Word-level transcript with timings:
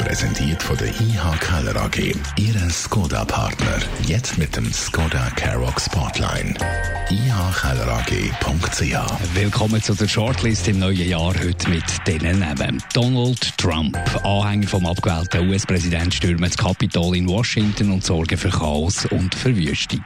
Präsentiert 0.00 0.62
von 0.62 0.76
der 0.78 0.88
IH 0.88 1.36
Keller 1.40 1.76
AG. 1.76 2.14
Ihre 2.38 2.70
Skoda-Partner. 2.70 3.80
Jetzt 4.06 4.38
mit 4.38 4.56
dem 4.56 4.72
Skoda 4.72 5.28
Karoq 5.36 5.78
Spotline. 5.78 6.54
ihkellerag.ch 7.10 8.94
Willkommen 9.34 9.82
zu 9.82 9.94
der 9.94 10.08
Shortlist 10.08 10.68
im 10.68 10.78
neuen 10.78 11.06
Jahr. 11.06 11.34
Heute 11.38 11.68
mit 11.68 11.84
diesen 12.06 12.38
Namen. 12.38 12.82
Donald 12.94 13.58
Trump, 13.58 13.98
Anhänger 14.24 14.68
vom 14.68 14.86
abgewählten 14.86 15.50
US-Präsident, 15.50 16.14
stürmen 16.14 16.44
das 16.44 16.56
Kapitol 16.56 17.16
in 17.16 17.28
Washington 17.28 17.92
und 17.92 18.02
sorgen 18.02 18.38
für 18.38 18.48
Chaos 18.48 19.04
und 19.10 19.34
Verwüstung. 19.34 20.02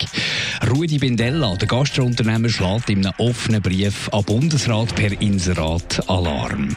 Rudi 0.68 0.98
Bindella, 0.98 1.54
der 1.54 1.68
Gastrounternehmer, 1.68 2.48
schlägt 2.48 2.90
in 2.90 3.06
einem 3.06 3.14
offenen 3.18 3.62
Brief 3.62 4.08
an 4.12 4.24
Bundesrat 4.24 4.92
per 4.96 5.12
Inserat 5.20 6.08
Alarm. 6.08 6.76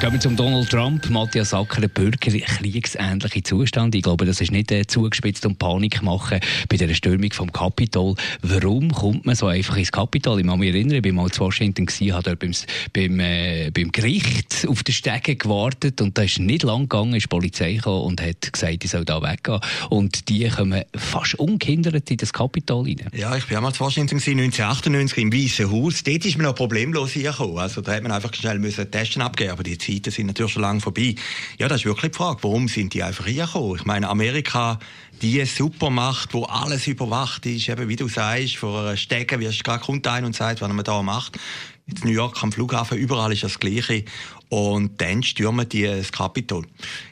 Gehen 0.00 0.12
wir 0.12 0.20
zum 0.20 0.36
Donald 0.36 0.70
Trump, 0.70 1.10
Matthias 1.10 1.52
Acker, 1.52 1.88
Bürger, 1.88 2.16
kriegsähnliche 2.18 3.42
Zustand. 3.42 3.96
Ich 3.96 4.02
glaube, 4.02 4.26
das 4.26 4.40
ist 4.40 4.52
nicht 4.52 4.70
äh, 4.70 4.86
zugespitzt 4.86 5.44
und 5.44 5.58
Panik 5.58 6.02
machen 6.04 6.38
bei 6.68 6.76
der 6.76 6.94
Stürmung 6.94 7.32
vom 7.32 7.50
Kapitol. 7.50 8.14
Warum 8.42 8.92
kommt 8.92 9.26
man 9.26 9.34
so 9.34 9.48
einfach 9.48 9.76
ins 9.76 9.90
Kapitol? 9.90 10.38
Ich 10.38 10.46
kann 10.46 10.60
mich 10.60 10.72
erinnern, 10.72 10.98
ich 10.98 11.04
war 11.04 11.12
mal 11.12 11.26
in 11.26 11.40
Washington, 11.40 11.86
gewesen, 11.86 12.14
habe 12.14 12.22
dort 12.22 12.38
beim, 12.38 12.52
beim, 12.92 13.18
äh, 13.18 13.70
beim 13.74 13.90
Gericht 13.90 14.68
auf 14.68 14.84
den 14.84 14.92
Stegen 14.92 15.36
gewartet 15.36 16.00
und 16.00 16.16
da 16.16 16.22
ist 16.22 16.38
nicht 16.38 16.62
lang 16.62 16.82
gegangen, 16.82 17.14
ist 17.14 17.24
die 17.24 17.28
Polizei 17.28 17.72
gekommen 17.72 18.04
und 18.04 18.22
hat 18.22 18.52
gesagt, 18.52 18.84
ich 18.84 18.90
soll 18.92 19.04
da 19.04 19.20
weggehen. 19.20 19.58
Und 19.90 20.28
die 20.28 20.48
kommen 20.48 20.84
fast 20.94 21.34
ungehindert 21.40 22.08
in 22.08 22.18
das 22.18 22.32
Kapitol 22.32 22.84
rein. 22.84 23.08
Ja, 23.12 23.34
ich 23.34 23.50
war 23.50 23.60
mal 23.60 23.72
in 23.72 23.80
Washington 23.80 24.18
1998 24.18 25.18
im 25.18 25.32
Weißen 25.32 25.72
Haus. 25.72 26.04
Dort 26.04 26.24
ist 26.24 26.36
man 26.36 26.46
noch 26.46 26.54
problemlos 26.54 27.10
hingekommen. 27.10 27.58
Also 27.58 27.80
da 27.80 27.94
hat 27.94 28.04
man 28.04 28.12
einfach 28.12 28.32
schnell 28.32 28.60
müssen 28.60 28.88
Testen 28.88 29.22
abgeben, 29.22 29.50
aber 29.50 29.64
die 29.64 29.87
Zeiten 29.88 30.10
sind 30.10 30.26
natürlich 30.26 30.52
schon 30.52 30.62
lange 30.62 30.80
vorbei. 30.80 31.14
Ja, 31.58 31.68
das 31.68 31.80
ist 31.80 31.86
wirklich 31.86 32.12
die 32.12 32.16
Frage, 32.16 32.38
warum 32.42 32.68
sind 32.68 32.94
die 32.94 33.02
einfach 33.02 33.26
hergekommen? 33.26 33.76
Ich 33.76 33.84
meine, 33.84 34.08
Amerika, 34.08 34.78
die 35.22 35.44
Supermacht, 35.44 36.34
wo 36.34 36.44
alles 36.44 36.86
überwacht 36.86 37.46
ist, 37.46 37.68
eben 37.68 37.88
wie 37.88 37.96
du 37.96 38.08
sagst, 38.08 38.56
vor 38.56 38.80
einer 38.80 38.96
Stege, 38.96 39.40
wie 39.40 39.46
gerade 39.46 39.84
kommt 39.84 40.06
ein 40.06 40.24
und 40.24 40.36
sagt, 40.36 40.60
was 40.60 40.72
man 40.72 40.84
da 40.84 41.02
macht. 41.02 41.38
Jetzt 41.86 42.04
New 42.04 42.10
York 42.10 42.42
am 42.42 42.52
Flughafen, 42.52 42.98
überall 42.98 43.32
ist 43.32 43.44
das 43.44 43.58
Gleiche. 43.58 44.04
Und 44.48 45.00
dann 45.00 45.22
stürmen 45.22 45.68
die 45.68 45.82
das 45.82 46.12
Kapitol 46.12 46.64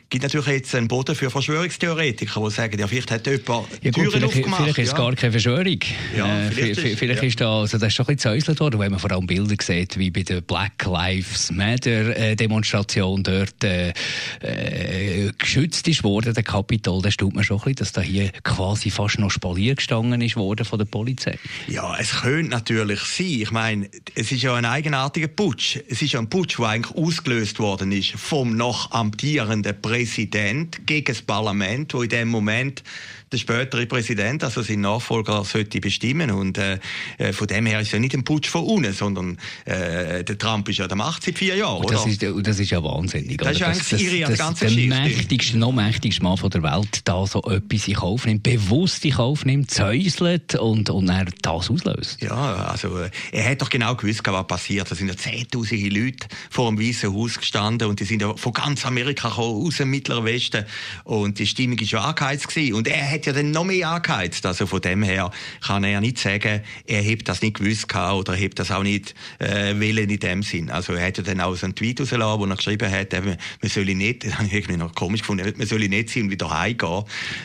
gibt 0.09 0.23
natürlich 0.23 0.49
jetzt 0.49 0.75
einen 0.75 0.87
Boden 0.87 1.17
für 1.17 1.31
Verschwörungstheoretiker, 1.31 2.41
die 2.41 2.51
sagen, 2.51 2.79
ja, 2.79 2.87
vielleicht 2.87 3.11
hat 3.11 3.27
jemand 3.27 3.49
ja, 3.83 3.91
gut, 3.91 3.95
Türen 3.95 4.11
vielleicht, 4.11 4.25
aufgemacht. 4.25 4.63
Vielleicht 4.63 4.79
ist 4.79 4.87
es 4.87 4.93
ja. 4.93 4.99
gar 4.99 5.15
keine 5.15 5.33
Verschwörung. 5.33 5.79
Ja, 6.17 6.41
äh, 6.41 6.51
vielleicht, 6.51 6.79
ist, 6.79 6.99
vielleicht 6.99 7.23
ja. 7.23 7.29
ist 7.29 7.41
da, 7.41 7.61
also 7.61 7.79
das 7.79 7.89
ist 7.89 7.95
schon 7.95 8.07
ein 8.07 8.15
bisschen 8.15 8.33
gesäuselt 8.33 8.61
worden, 8.61 8.81
wenn 8.81 8.91
man 8.93 9.01
vor 9.01 9.11
allem 9.11 9.27
Bilder 9.27 9.57
sieht, 9.61 9.99
wie 9.99 10.11
bei 10.11 10.23
der 10.23 10.43
Black 10.43 10.85
Lives 10.85 11.51
Matter 11.51 12.17
äh, 12.17 12.37
Demonstration 12.37 13.25
dort 13.25 13.65
äh, 13.65 13.93
äh, 14.41 15.33
geschützt 15.37 15.89
ist 15.89 16.05
worden, 16.05 16.35
der 16.35 16.45
Kapitol, 16.45 17.03
da 17.03 17.11
tut 17.11 17.35
man 17.35 17.43
schon 17.43 17.59
ein 17.59 17.65
bisschen, 17.65 17.77
dass 17.77 17.93
da 17.93 18.01
hier 18.01 18.31
quasi 18.45 18.91
fast 18.91 19.19
noch 19.19 19.31
Spalier 19.31 19.75
gestanden 19.75 20.21
ist 20.21 20.37
worden 20.37 20.65
von 20.65 20.79
der 20.79 20.87
Polizei. 20.87 21.37
Ja, 21.67 21.97
es 21.99 22.21
könnte 22.21 22.51
natürlich 22.51 23.01
sein. 23.01 23.27
Ich 23.27 23.51
meine, 23.51 23.91
es 24.15 24.31
ist 24.31 24.43
ja 24.43 24.55
ein 24.55 24.65
eigenartiger 24.65 25.29
Putsch. 25.29 25.79
Es 25.89 26.01
ist 26.01 26.13
ja 26.13 26.21
ein 26.21 26.31
Putsch, 26.31 26.59
der 26.59 26.67
eigentlich 26.69 26.95
ausgelöst 27.27 27.59
worden 27.59 27.91
ist 27.91 28.13
vom 28.13 28.57
noch 28.57 28.93
amtierenden 28.93 29.81
Präsident 29.83 30.87
gegen 30.87 31.07
das 31.07 31.23
Parlament, 31.23 31.93
wo 31.93 32.03
in 32.03 32.09
dem 32.09 32.29
Moment 32.29 32.85
der 33.33 33.39
spätere 33.39 33.87
Präsident, 33.87 34.45
also 34.45 34.63
sein 34.63 34.83
Nachfolger, 34.83 35.45
sollte 35.45 35.81
bestimmen. 35.81 36.31
Und 36.31 36.59
äh, 36.59 36.79
äh, 37.19 37.33
von 37.33 37.49
dem 37.49 37.67
her 37.67 37.81
ist 37.81 37.89
es 37.89 37.93
ja 37.93 37.99
nicht 37.99 38.15
ein 38.15 38.23
Putsch 38.23 38.49
von 38.49 38.63
unten, 38.63 38.93
sondern 38.93 39.39
äh, 39.65 40.23
der 40.23 40.39
Trump 40.39 40.69
ist 40.69 40.79
ja 40.79 40.87
der 40.87 40.97
Macht 40.97 41.25
seit 41.25 41.37
vier 41.37 41.57
Jahren. 41.57 41.85
Das, 41.89 42.07
Ist, 42.07 42.23
das 42.23 42.59
ist 42.61 42.71
ja 42.71 42.83
wahnsinnig. 42.83 43.39
Das 43.39 43.49
oder? 43.49 43.73
ist 43.73 43.91
eigentlich 43.91 44.21
das, 44.21 44.29
das, 44.31 44.39
ganze 44.39 44.67
der 44.67 44.75
Geschichte. 44.75 45.01
mächtigste, 45.01 45.59
noch 45.59 45.73
mächtigste 45.73 46.23
Mann 46.23 46.37
von 46.37 46.51
der 46.51 46.63
Welt 46.63 47.01
da 47.05 47.27
so 47.27 47.43
etwas 47.43 47.89
in 47.89 47.95
Kauf 47.95 48.27
nimmt, 48.27 48.45
bewusst 48.45 49.05
in 49.05 49.13
Kauf 49.13 49.45
nimmt, 49.45 49.73
zäuselt 49.73 50.55
und, 50.55 50.89
und 50.91 51.09
er 51.09 51.27
das 51.43 51.69
auslöst. 51.69 52.23
Ja, 52.23 52.67
also 52.67 52.97
äh, 52.99 53.11
er 53.33 53.51
hat 53.51 53.61
doch 53.61 53.71
genau 53.71 53.97
gewusst, 53.97 54.23
was 54.25 54.47
passiert. 54.47 54.89
Da 54.89 54.95
sind 54.95 55.09
ja 55.09 55.17
zehntausende 55.17 55.89
Leute 55.89 56.29
vor 56.49 56.69
dem 56.71 56.79
Weißen 56.79 57.13
Haus 57.13 57.39
gestanden 57.39 57.89
und 57.89 57.99
die 57.99 58.05
sind 58.05 58.23
ja 58.23 58.37
von 58.37 58.53
ganz 58.53 58.87
Amerika 58.87 59.31
gekommen, 59.31 59.67
aus 59.67 59.79
dem 59.79 59.91
Mittleren 59.91 60.25
Westen 60.25 60.65
und 61.03 61.41
die 61.41 61.47
Stimmung 61.47 61.81
war 61.81 61.87
schon 61.87 61.99
angeheizt. 61.99 62.57
Und 62.57 62.87
er 62.87 63.16
hat 63.17 63.27
ja 63.27 63.33
dann 63.33 63.51
noch 63.51 63.65
mehr 63.65 63.89
angeheizt. 63.89 64.47
Also 64.47 64.67
von 64.67 64.81
dem 64.81 65.03
her 65.03 65.31
kann 65.61 65.85
er 65.85 66.01
nicht 66.01 66.19
sagen, 66.19 66.61
er 66.87 67.03
hebt 67.03 67.29
das 67.29 67.43
nicht 67.43 67.59
gewusst 67.59 67.95
oder 67.95 68.33
er 68.33 68.39
hebt 68.39 68.59
das 68.59 68.71
auch 68.71 68.83
nicht 68.83 69.15
äh, 69.39 69.75
willen 69.79 70.09
in 70.09 70.19
dem 70.19 70.43
Sinn. 70.43 70.71
Also 70.71 70.93
er 70.95 71.07
hat 71.07 71.19
ja 71.19 71.25
dann 71.25 71.41
auch 71.41 71.55
so 71.55 71.67
einen 71.67 71.75
Tweet 71.75 72.01
rausgelassen, 72.01 72.41
wo 72.41 72.47
er 72.47 72.57
geschrieben 72.57 72.91
hat, 72.91 73.15
eben, 73.15 73.37
man 73.61 73.71
soll 73.71 73.85
nicht, 73.85 74.25
das 74.25 74.35
habe 74.35 74.47
ich 74.47 74.53
irgendwie 74.53 74.77
noch 74.77 74.95
komisch 74.95 75.21
gefunden, 75.21 75.53
man 75.57 75.67
soll 75.67 75.81
nicht 75.81 76.11
sein 76.11 76.25
und 76.25 76.31
wieder 76.31 76.51
heimgehen. 76.51 77.05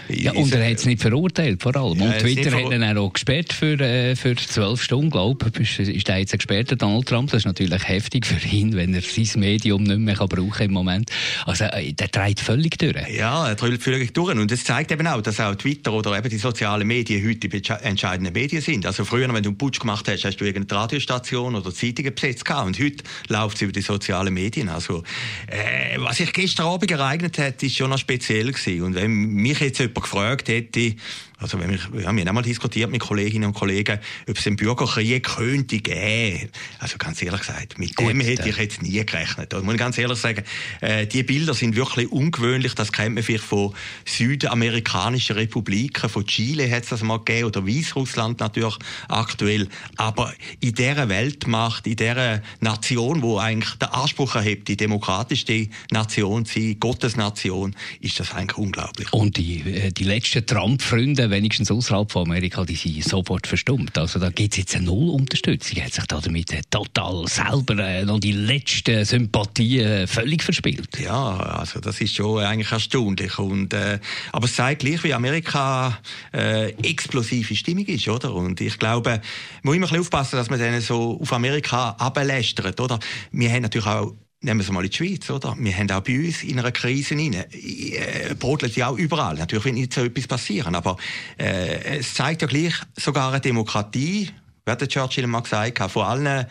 Ja, 0.10 0.32
und 0.34 0.54
er 0.54 0.70
hat 0.70 0.78
es 0.78 0.86
nicht 0.86 1.02
verurteilt, 1.02 1.62
vor 1.62 1.76
allem. 1.76 2.02
und 2.02 2.20
Twitter 2.20 2.52
hat 2.52 2.72
ihn 2.72 2.84
auch 2.98 3.14
gesperrt 3.14 3.54
für, 3.54 3.80
äh, 3.80 4.16
für 4.16 4.36
zwölf 4.36 4.82
Stunden, 4.82 5.10
glaube 5.10 5.52
ich. 5.60 5.80
Ist 5.80 6.10
er 6.10 6.18
jetzt 6.18 6.34
gesperrt, 6.34 6.74
Donald 6.82 7.08
Trump? 7.08 7.32
Das 7.32 7.40
ist 7.40 7.46
natürlich 7.46 7.88
heftig 7.88 8.26
für 8.26 8.46
ihn, 8.48 8.76
wenn 8.76 8.94
er 8.94 9.02
sein 9.02 9.28
Medium 9.40 9.84
nicht 9.84 10.00
mehr 10.00 10.16
brauchen 10.16 10.50
kann 10.52 10.66
im 10.68 10.74
Moment. 10.74 11.12
Also, 11.46 11.66
äh, 11.66 11.94
der 11.94 12.08
dreht 12.08 12.40
völlig 12.40 12.78
durch. 12.78 12.96
Ja, 13.10 13.48
er 13.48 13.56
dreht 13.56 13.82
völlig 13.82 14.14
durch. 14.14 14.36
Und 14.36 14.52
es 14.52 14.64
zeigt 14.64 14.92
eben 14.92 15.08
auch, 15.08 15.22
dass 15.22 15.40
auch 15.40 15.56
Twitter 15.62 15.94
oder 15.94 16.18
eben 16.18 16.30
die 16.30 16.38
sozialen 16.38 16.88
Medien 16.88 17.24
heute 17.28 17.48
die 17.48 17.62
entscheidenden 17.84 18.34
Medien 18.34 18.62
sind. 18.62 18.86
Also 18.86 19.06
früher, 19.06 19.32
wenn 19.32 19.44
du 19.44 19.50
einen 19.50 19.58
Putsch 19.58 19.80
gemacht 19.80 20.08
hast, 20.08 20.26
hast 20.26 20.38
du 20.38 20.46
irgendeine 20.46 20.82
Radiostation 20.82 21.56
oder 21.56 21.74
Zeitungen 21.74 22.14
besetzt 22.14 22.46
gehabt. 22.46 22.68
Und 22.68 22.80
heute 22.80 23.04
läuft 23.28 23.58
es 23.58 23.62
über 23.62 23.72
die 23.72 23.82
sozialen 23.82 24.34
Medien. 24.34 24.70
Also, 24.70 25.04
äh, 25.48 25.98
was 26.00 26.18
sich 26.18 26.34
gestern 26.34 26.66
Abend 26.66 26.90
ereignet 26.90 27.38
hat, 27.38 27.62
ist 27.62 27.76
schon 27.76 27.92
noch 27.92 28.00
speziell 28.00 28.52
gewesen. 28.52 28.82
Und 28.82 28.96
wenn 28.96 29.12
mich 29.12 29.60
jetzt 29.60 29.80
jemand 29.80 30.02
gefragt 30.02 30.48
hätte, 30.48 30.96
also 31.42 31.60
wenn 31.60 31.72
wir, 31.72 31.80
wir 31.92 32.06
haben 32.06 32.20
einmal 32.20 32.44
diskutiert 32.44 32.92
mit 32.92 33.02
Kolleginnen 33.02 33.46
und 33.46 33.54
Kollegen, 33.54 34.00
ob 34.30 34.38
es 34.38 34.46
einen 34.46 34.58
Bürgerkrieg 34.58 35.24
könnte 35.24 35.80
geben. 35.80 36.50
Also 36.80 36.98
ganz 37.00 37.22
ehrlich 37.22 37.42
gesagt, 37.42 37.80
mit 37.80 37.96
Gut, 37.96 38.10
dem 38.10 38.22
hätte 38.22 38.48
ich 38.48 38.58
jetzt 38.58 38.82
nie 38.84 39.04
gerechnet. 39.04 39.52
Da 39.52 39.60
muss 39.62 39.74
ich 39.74 39.80
ganz 39.80 39.98
ehrlich 39.98 40.20
sagen, 40.20 40.44
äh, 40.82 41.08
die 41.08 41.24
Bilder 41.24 41.56
sind 41.56 41.76
wirklich 41.76 42.12
ungewöhnlich. 42.12 42.76
Das 42.76 42.92
kennt 42.92 43.16
man 43.16 43.24
vielleicht 43.24 43.44
von 43.44 43.74
südamerikanischen 44.06 45.36
Republiken, 45.36 46.10
von 46.10 46.26
Chile 46.28 46.70
hat 46.70 46.84
es 46.84 46.90
das 46.90 47.02
mal 47.02 47.18
gegeben 47.18 47.48
oder 47.48 47.66
Weißrussland 47.66 48.40
natürlich 48.40 48.76
aktuell. 49.08 49.68
Aber 49.98 50.34
in 50.60 50.74
dieser 50.74 51.10
Weltmacht, 51.10 51.88
in 51.88 51.96
dieser 51.96 52.44
Nation, 52.60 53.24
wo 53.24 53.40
eigentlich 53.40 53.74
der 53.80 53.96
Anspruch 53.96 54.36
erhebt, 54.36 54.68
die 54.68 54.78
demokratischste 54.78 55.70
Nation 55.90 56.46
zu 56.46 56.60
sein, 56.60 56.78
Gottes 56.80 57.16
Nation, 57.18 57.76
ist 58.00 58.20
das 58.20 58.34
eigentlich 58.34 58.58
unglaublich. 58.60 59.12
Und 59.12 59.38
die, 59.38 59.62
äh, 59.62 59.92
die 59.92 60.04
letzten 60.04 60.46
Trump-Freunde 60.46 61.31
wenigstens 61.32 61.72
außerhalb 61.72 62.12
von 62.12 62.24
Amerika, 62.24 62.64
die 62.64 62.76
sind 62.76 63.04
sofort 63.04 63.48
verstummt. 63.48 63.98
Also 63.98 64.20
da 64.20 64.30
gibt 64.30 64.54
es 64.54 64.60
jetzt 64.60 64.76
eine 64.76 64.86
Null-Unterstützung. 64.86 65.78
Er 65.78 65.86
hat 65.86 65.94
sich 65.94 66.06
da 66.06 66.20
damit 66.20 66.70
total 66.70 67.28
selber 67.28 67.80
äh, 67.80 68.06
noch 68.06 68.20
die 68.20 68.34
letzten 68.34 69.04
Sympathien 69.06 70.08
völlig 70.08 70.44
verspielt. 70.44 71.00
Ja, 71.00 71.38
also 71.38 71.80
das 71.80 72.00
ist 72.02 72.16
schon 72.16 72.44
eigentlich 72.44 72.72
erstaunlich. 72.72 73.40
Und, 73.40 73.74
äh, 73.74 74.00
aber 74.32 74.46
es 74.46 74.56
zeigt 74.56 74.82
gleich, 74.82 75.04
wie 75.04 75.14
Amerika 75.14 75.98
äh, 76.34 76.72
explosive 76.84 77.56
Stimmung 77.56 77.86
ist, 77.86 78.08
oder? 78.08 78.34
Und 78.34 78.62
ich 78.62 78.78
glaube, 78.78 79.10
man 79.10 79.22
muss 79.64 79.76
immer 79.76 79.86
ein 79.86 79.90
bisschen 79.90 80.02
aufpassen, 80.02 80.36
dass 80.36 80.50
man 80.50 80.60
dann 80.60 80.80
so 80.82 81.20
auf 81.22 81.34
Amerika 81.34 81.92
ablästert, 81.92 82.80
oder? 82.80 83.00
Wir 83.32 83.50
haben 83.52 83.64
natürlich 83.64 83.88
auch 83.88 84.14
Nehmen 84.44 84.66
wir 84.66 84.74
mal 84.74 84.84
in 84.84 84.90
die 84.90 84.98
Schweiz, 84.98 85.30
oder? 85.30 85.56
Wir 85.60 85.78
haben 85.78 85.92
auch 85.92 86.02
bei 86.02 86.18
uns 86.18 86.42
in 86.42 86.58
einer 86.58 86.72
Krise 86.72 87.14
rein, 87.16 87.34
äh, 87.34 88.34
brodelt 88.40 88.76
ja 88.76 88.88
auch 88.88 88.98
überall. 88.98 89.36
Natürlich 89.36 89.66
wird 89.66 89.76
nicht 89.76 89.94
so 89.94 90.04
etwas 90.04 90.26
passieren, 90.26 90.74
aber 90.74 90.98
äh, 91.38 92.00
es 92.00 92.16
zeigt 92.16 92.42
ja 92.42 92.48
gleich 92.48 92.74
sogar 92.98 93.32
eine 93.32 93.40
Demokratie, 93.40 94.30
wie 94.66 94.72
hat 94.72 94.82
der 94.82 94.88
Churchill 94.88 95.28
mal 95.28 95.42
gesagt, 95.42 95.78
von 95.92 96.06
allen 96.06 96.48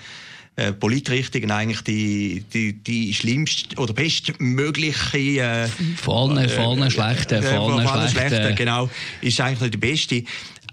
äh, 0.55 0.73
Politrichtungen 0.73 1.51
eigentlich 1.51 1.81
die, 1.83 2.45
die, 2.53 2.75
die 2.75 3.13
schlimmste 3.13 3.77
oder 3.77 3.93
bestmögliche 3.93 5.19
äh, 5.19 5.69
von 5.97 6.39
allen, 6.39 6.49
von 6.49 6.65
allen 6.79 6.91
schlechten, 6.93 7.43
äh, 7.43 7.57
von 7.57 7.87
allen 7.87 8.09
schlechten, 8.09 8.55
genau, 8.55 8.89
ist 9.21 9.41
eigentlich 9.41 9.61
nicht 9.63 9.75
die 9.75 9.79
beste. 9.79 10.25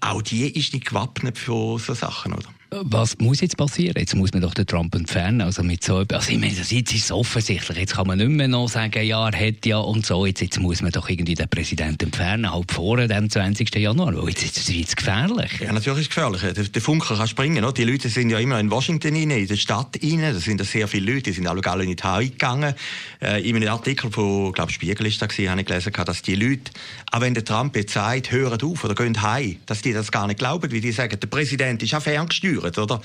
Auch 0.02 0.22
die 0.22 0.50
ist 0.50 0.74
nicht 0.74 0.86
gewappnet 0.86 1.38
für 1.38 1.80
so 1.80 1.96
Sachen, 1.96 2.34
oder? 2.34 2.50
Was 2.70 3.18
muss 3.20 3.42
jetzt 3.42 3.56
passieren? 3.56 3.96
Jetzt 3.98 4.16
muss 4.16 4.34
man 4.34 4.42
doch 4.42 4.54
den 4.54 4.66
Trump 4.66 4.94
entfernen. 4.94 5.42
Also 5.42 5.64
mit 5.64 5.84
so, 5.84 6.04
also 6.12 6.32
ich 6.32 6.38
meine, 6.38 6.54
jetzt 6.54 6.72
ist 6.72 6.94
es 6.94 7.12
offensichtlich. 7.12 7.78
Jetzt 7.78 7.96
kann 7.96 8.08
man 8.08 8.18
nicht 8.18 8.30
mehr 8.30 8.48
noch 8.48 8.68
sagen, 8.68 9.04
ja, 9.06 9.30
er 9.30 9.48
hat 9.48 9.66
ja 9.66 9.78
und 9.78 10.06
so. 10.06 10.26
Jetzt, 10.26 10.42
jetzt 10.42 10.60
muss 10.60 10.82
man 10.82 10.92
doch 10.92 11.10
irgendwie 11.10 11.36
den 11.36 11.48
Präsidenten 11.48 12.06
entfernen, 12.06 12.52
halt 12.52 12.72
vor 12.72 12.98
dem 12.98 13.30
20. 13.30 13.74
Januar. 13.76 14.16
Weil 14.16 14.30
jetzt, 14.30 14.44
jetzt 14.44 14.70
ist 14.70 14.90
es 14.90 14.96
gefährlich. 14.96 15.60
Ja, 15.62 15.72
natürlich 15.72 16.00
ist 16.00 16.10
es 16.10 16.16
gefährlich. 16.16 16.42
Der, 16.42 16.64
der 16.64 16.82
Funke 16.82 17.16
kann 17.16 17.28
springen. 17.28 17.64
Oder? 17.64 17.74
Die 17.74 17.86
Leute 17.86 18.10
sind 18.10 18.30
ja 18.30 18.40
immer 18.40 18.60
in 18.60 18.70
Washington 18.70 19.16
rein, 19.16 19.32
in 19.32 19.48
der 19.48 19.56
Stadt 19.56 19.98
rein. 20.04 20.22
Da 20.22 20.34
sind 20.34 20.64
sehr 20.66 20.88
viele 20.88 21.14
Leute, 21.14 21.24
die 21.24 21.34
sind 21.34 21.48
alle, 21.48 21.66
alle 21.66 21.86
in 21.86 21.96
Haare 21.98 22.28
gegangen. 22.28 22.76
Äh, 23.22 23.48
in 23.48 23.56
einem 23.56 23.70
Artikel 23.70 24.12
von, 24.12 24.52
glaube 24.52 24.72
Spiegel 24.72 25.08
ist 25.08 25.22
da 25.22 25.28
gewesen, 25.28 25.50
habe 25.50 25.62
ich 25.62 25.68
gelesen, 25.68 25.94
dass 25.94 26.22
die 26.22 26.36
Leute, 26.36 26.72
auch 27.12 27.22
wenn 27.22 27.34
der 27.34 27.46
Trump 27.46 27.76
jetzt 27.76 27.94
sagt, 27.94 28.32
hören 28.32 28.62
auf 28.62 28.84
oder 28.84 28.94
gehen 28.94 29.22
heim, 29.22 29.58
dass 29.66 29.82
die 29.82 29.94
das 29.94 30.12
gar 30.12 30.28
nicht 30.28 30.40
glauben, 30.40 30.72
wie 30.72 30.82
die 30.82 30.92
sagen, 30.92 31.18
der 31.20 31.28
Präsident 31.28 31.82
ist 31.82 31.96
auch 31.96 32.02
ferngesteuert, 32.02 32.57
oder? 32.64 33.02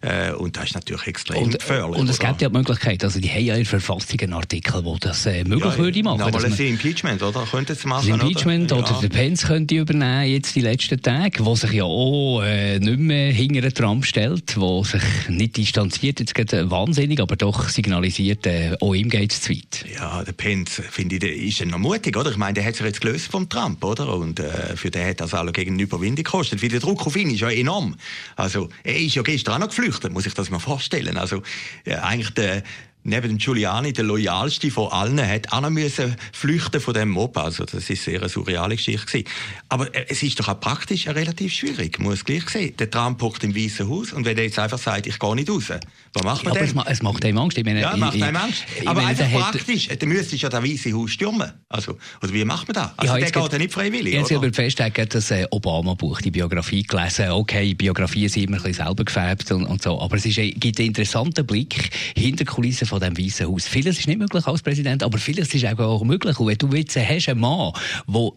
Äh, 0.00 0.32
und 0.32 0.56
das 0.56 0.66
ist 0.66 0.74
natürlich 0.74 1.06
extrem 1.08 1.42
und, 1.42 1.58
gefährlich. 1.58 1.98
Und 1.98 2.08
es 2.08 2.18
gibt 2.18 2.40
ja 2.40 2.48
die 2.48 2.56
Möglichkeit, 2.56 3.02
also 3.02 3.20
die 3.20 3.28
haben 3.28 3.44
ja 3.44 3.54
in 3.54 3.60
der 3.60 3.66
Verfassung 3.66 4.20
einen 4.20 4.32
Artikel, 4.32 4.84
wo 4.84 4.96
das 4.96 5.26
äh, 5.26 5.42
möglich 5.44 5.72
ja, 5.72 5.78
würde 5.78 6.02
machen. 6.04 6.22
Aber 6.22 6.38
das 6.38 6.58
Impeachment, 6.60 7.22
oder? 7.22 7.46
Könnte 7.50 7.72
es 7.72 7.84
machen, 7.84 8.08
das 8.08 8.20
Impeachment 8.20 8.72
oder, 8.72 8.90
oder 8.90 9.00
der 9.00 9.08
Pence 9.08 9.46
könnte 9.46 9.74
übernehmen 9.74 10.30
jetzt 10.30 10.54
die 10.54 10.60
letzten 10.60 11.02
Tage, 11.02 11.44
wo 11.44 11.56
sich 11.56 11.72
ja 11.72 11.84
auch 11.84 12.42
äh, 12.42 12.78
nicht 12.78 12.98
mehr 12.98 13.32
hinter 13.32 13.72
Trump 13.72 14.04
stellt, 14.04 14.58
wo 14.58 14.84
sich 14.84 15.02
nicht 15.28 15.56
distanziert, 15.56 16.20
jetzt 16.20 16.34
geht 16.34 16.52
wahnsinnig, 16.52 17.20
aber 17.20 17.36
doch 17.36 17.68
signalisiert, 17.68 18.46
äh, 18.46 18.76
auch 18.80 18.94
ihm 18.94 19.08
geht 19.08 19.32
es 19.32 19.42
zu 19.42 19.50
weit. 19.50 19.84
Ja, 19.92 20.22
der 20.22 20.32
Pence, 20.32 20.82
finde 20.90 21.16
ich, 21.16 21.20
der 21.20 21.34
ist 21.34 21.58
ja 21.58 21.66
noch 21.66 21.78
mutig, 21.78 22.16
oder? 22.16 22.30
Ich 22.30 22.36
meine, 22.36 22.54
der 22.54 22.64
hat 22.64 22.76
sich 22.76 22.86
jetzt 22.86 23.00
gelöst 23.00 23.26
vom 23.30 23.48
Trump, 23.48 23.82
oder? 23.84 24.14
Und 24.14 24.38
äh, 24.38 24.76
für 24.76 24.90
den 24.90 25.06
hat 25.06 25.20
das 25.20 25.34
alle 25.34 25.52
gegen 25.52 25.74
eine 25.74 25.82
Überwindung 25.82 26.24
gekostet. 26.24 26.62
Wie 26.62 26.68
der 26.68 26.80
Druck 26.80 27.06
auf 27.06 27.16
ihn 27.16 27.30
ist 27.30 27.40
ja 27.40 27.50
enorm. 27.50 27.96
Also, 28.36 28.68
er 28.88 28.98
ist 28.98 29.14
ja 29.14 29.22
gestern 29.22 29.54
auch 29.54 29.58
noch 29.58 29.68
geflüchtet, 29.68 30.12
muss 30.12 30.24
ich 30.24 30.32
das 30.32 30.48
mal 30.48 30.58
vorstellen. 30.58 31.18
Also, 31.18 31.42
ja, 31.84 32.02
eigentlich 32.02 32.30
der, 32.30 32.62
neben 33.08 33.38
Giuliani 33.38 33.92
der 33.92 34.04
loyalste 34.04 34.70
von 34.70 34.92
allen, 34.92 35.26
hat 35.26 35.52
auch 35.52 35.60
noch 35.60 35.70
müssen 35.70 36.16
flüchten 36.32 36.80
von 36.80 36.94
dem 36.94 37.10
Mob. 37.10 37.36
Also 37.36 37.64
das 37.64 37.88
ist 37.90 38.04
sehr 38.04 38.20
eine 38.20 38.28
surreale 38.28 38.76
Geschichte 38.76 39.06
gewesen. 39.06 39.26
Aber 39.68 39.94
äh, 39.94 40.06
es 40.08 40.22
ist 40.22 40.38
doch 40.38 40.48
auch 40.48 40.60
praktisch 40.60 41.08
relativ 41.08 41.52
schwierig, 41.52 41.98
muss 41.98 42.24
gleich 42.24 42.48
sehen. 42.48 42.76
Der 42.76 42.90
Trump 42.90 43.20
hockt 43.22 43.44
im 43.44 43.54
Weißen 43.56 43.88
Haus 43.88 44.12
und 44.12 44.24
wenn 44.24 44.36
er 44.36 44.44
jetzt 44.44 44.58
einfach 44.58 44.78
sagt, 44.78 45.06
ich 45.06 45.18
gehe 45.18 45.34
nicht 45.34 45.50
raus, 45.50 45.64
was 46.12 46.22
macht 46.22 46.44
man 46.44 46.54
ja, 46.54 46.60
denn? 46.60 46.78
Aber 46.78 46.90
es, 46.90 47.02
macht 47.02 47.24
einem 47.24 47.38
Angst. 47.38 47.58
Ich 47.58 47.64
meine, 47.64 47.80
ja, 47.80 47.96
macht 47.96 48.22
einem 48.22 48.36
Angst. 48.36 48.64
aber 48.84 49.02
meine, 49.02 49.20
einfach 49.20 49.50
praktisch, 49.50 49.88
dann 49.88 50.08
müsste 50.08 50.36
ja 50.36 50.48
das 50.48 50.62
Weiße 50.62 50.92
Haus 50.92 51.10
stürmen. 51.10 51.52
Also, 51.68 51.96
oder 52.22 52.32
wie 52.32 52.44
macht 52.44 52.68
man 52.68 52.74
das? 52.74 52.90
Also 52.96 53.14
der 53.14 53.30
geht 53.30 53.52
ja 53.52 53.58
nicht 53.58 53.72
freiwillig, 53.72 54.14
Jetzt 54.14 54.30
über 54.30 54.52
festhalten, 54.52 55.08
dass 55.08 55.30
äh, 55.30 55.46
Obama-Buch, 55.50 56.20
die 56.20 56.30
Biografie 56.30 56.82
gelesen, 56.82 57.30
okay, 57.30 57.74
Biografien 57.74 58.28
sind 58.28 58.44
immer 58.44 58.56
ein 58.56 58.62
bisschen 58.62 58.86
selber 58.86 59.04
gefärbt 59.04 59.50
und, 59.52 59.66
und 59.66 59.82
so, 59.82 60.00
aber 60.00 60.16
es 60.16 60.26
ist, 60.26 60.36
gibt 60.36 60.78
einen 60.78 60.88
interessanten 60.88 61.46
Blick 61.46 61.90
hinter 62.16 62.44
Kulissen 62.44 62.86
von 62.86 62.97
dem 63.00 63.18
Weißen 63.18 63.46
Haus 63.46 63.66
vieles 63.66 63.98
ist 63.98 64.08
nicht 64.08 64.18
möglich 64.18 64.46
als 64.46 64.62
Präsident, 64.62 65.02
aber 65.02 65.18
vieles 65.18 65.54
ist 65.54 65.64
auch 65.86 66.04
möglich. 66.04 66.38
Und 66.38 66.46
wenn 66.48 66.58
du 66.58 66.72
jetzt 66.74 66.96
hast, 66.96 67.28
einen 67.28 67.40
Mann, 67.40 67.72
der 68.06 68.32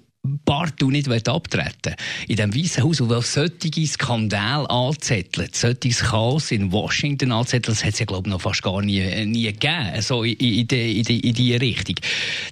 partout 0.52 0.92
nicht 0.92 1.30
abtreten 1.30 1.96
In 2.28 2.36
diesem 2.36 2.54
Weißen 2.54 2.84
Haus, 2.84 3.00
wo 3.00 3.22
solche 3.22 3.88
Skandale 3.88 4.70
anzettelt, 4.70 5.56
solches 5.56 6.00
Chaos 6.00 6.52
in 6.52 6.74
Washington 6.74 7.32
anzettelt, 7.32 7.78
das 7.78 7.86
hat 7.86 7.94
es 7.94 8.00
ja, 8.00 8.06
glaube 8.06 8.28
ich, 8.28 8.34
noch 8.34 8.42
fast 8.42 8.62
gar 8.62 8.82
nie, 8.82 9.26
nie 9.26 9.44
gegeben, 9.44 10.02
so 10.02 10.24
in, 10.24 10.34
in, 10.34 10.68
die, 10.68 11.00
in, 11.00 11.04
die, 11.06 11.20
in 11.22 11.34
die 11.36 11.56
Richtung. 11.56 11.96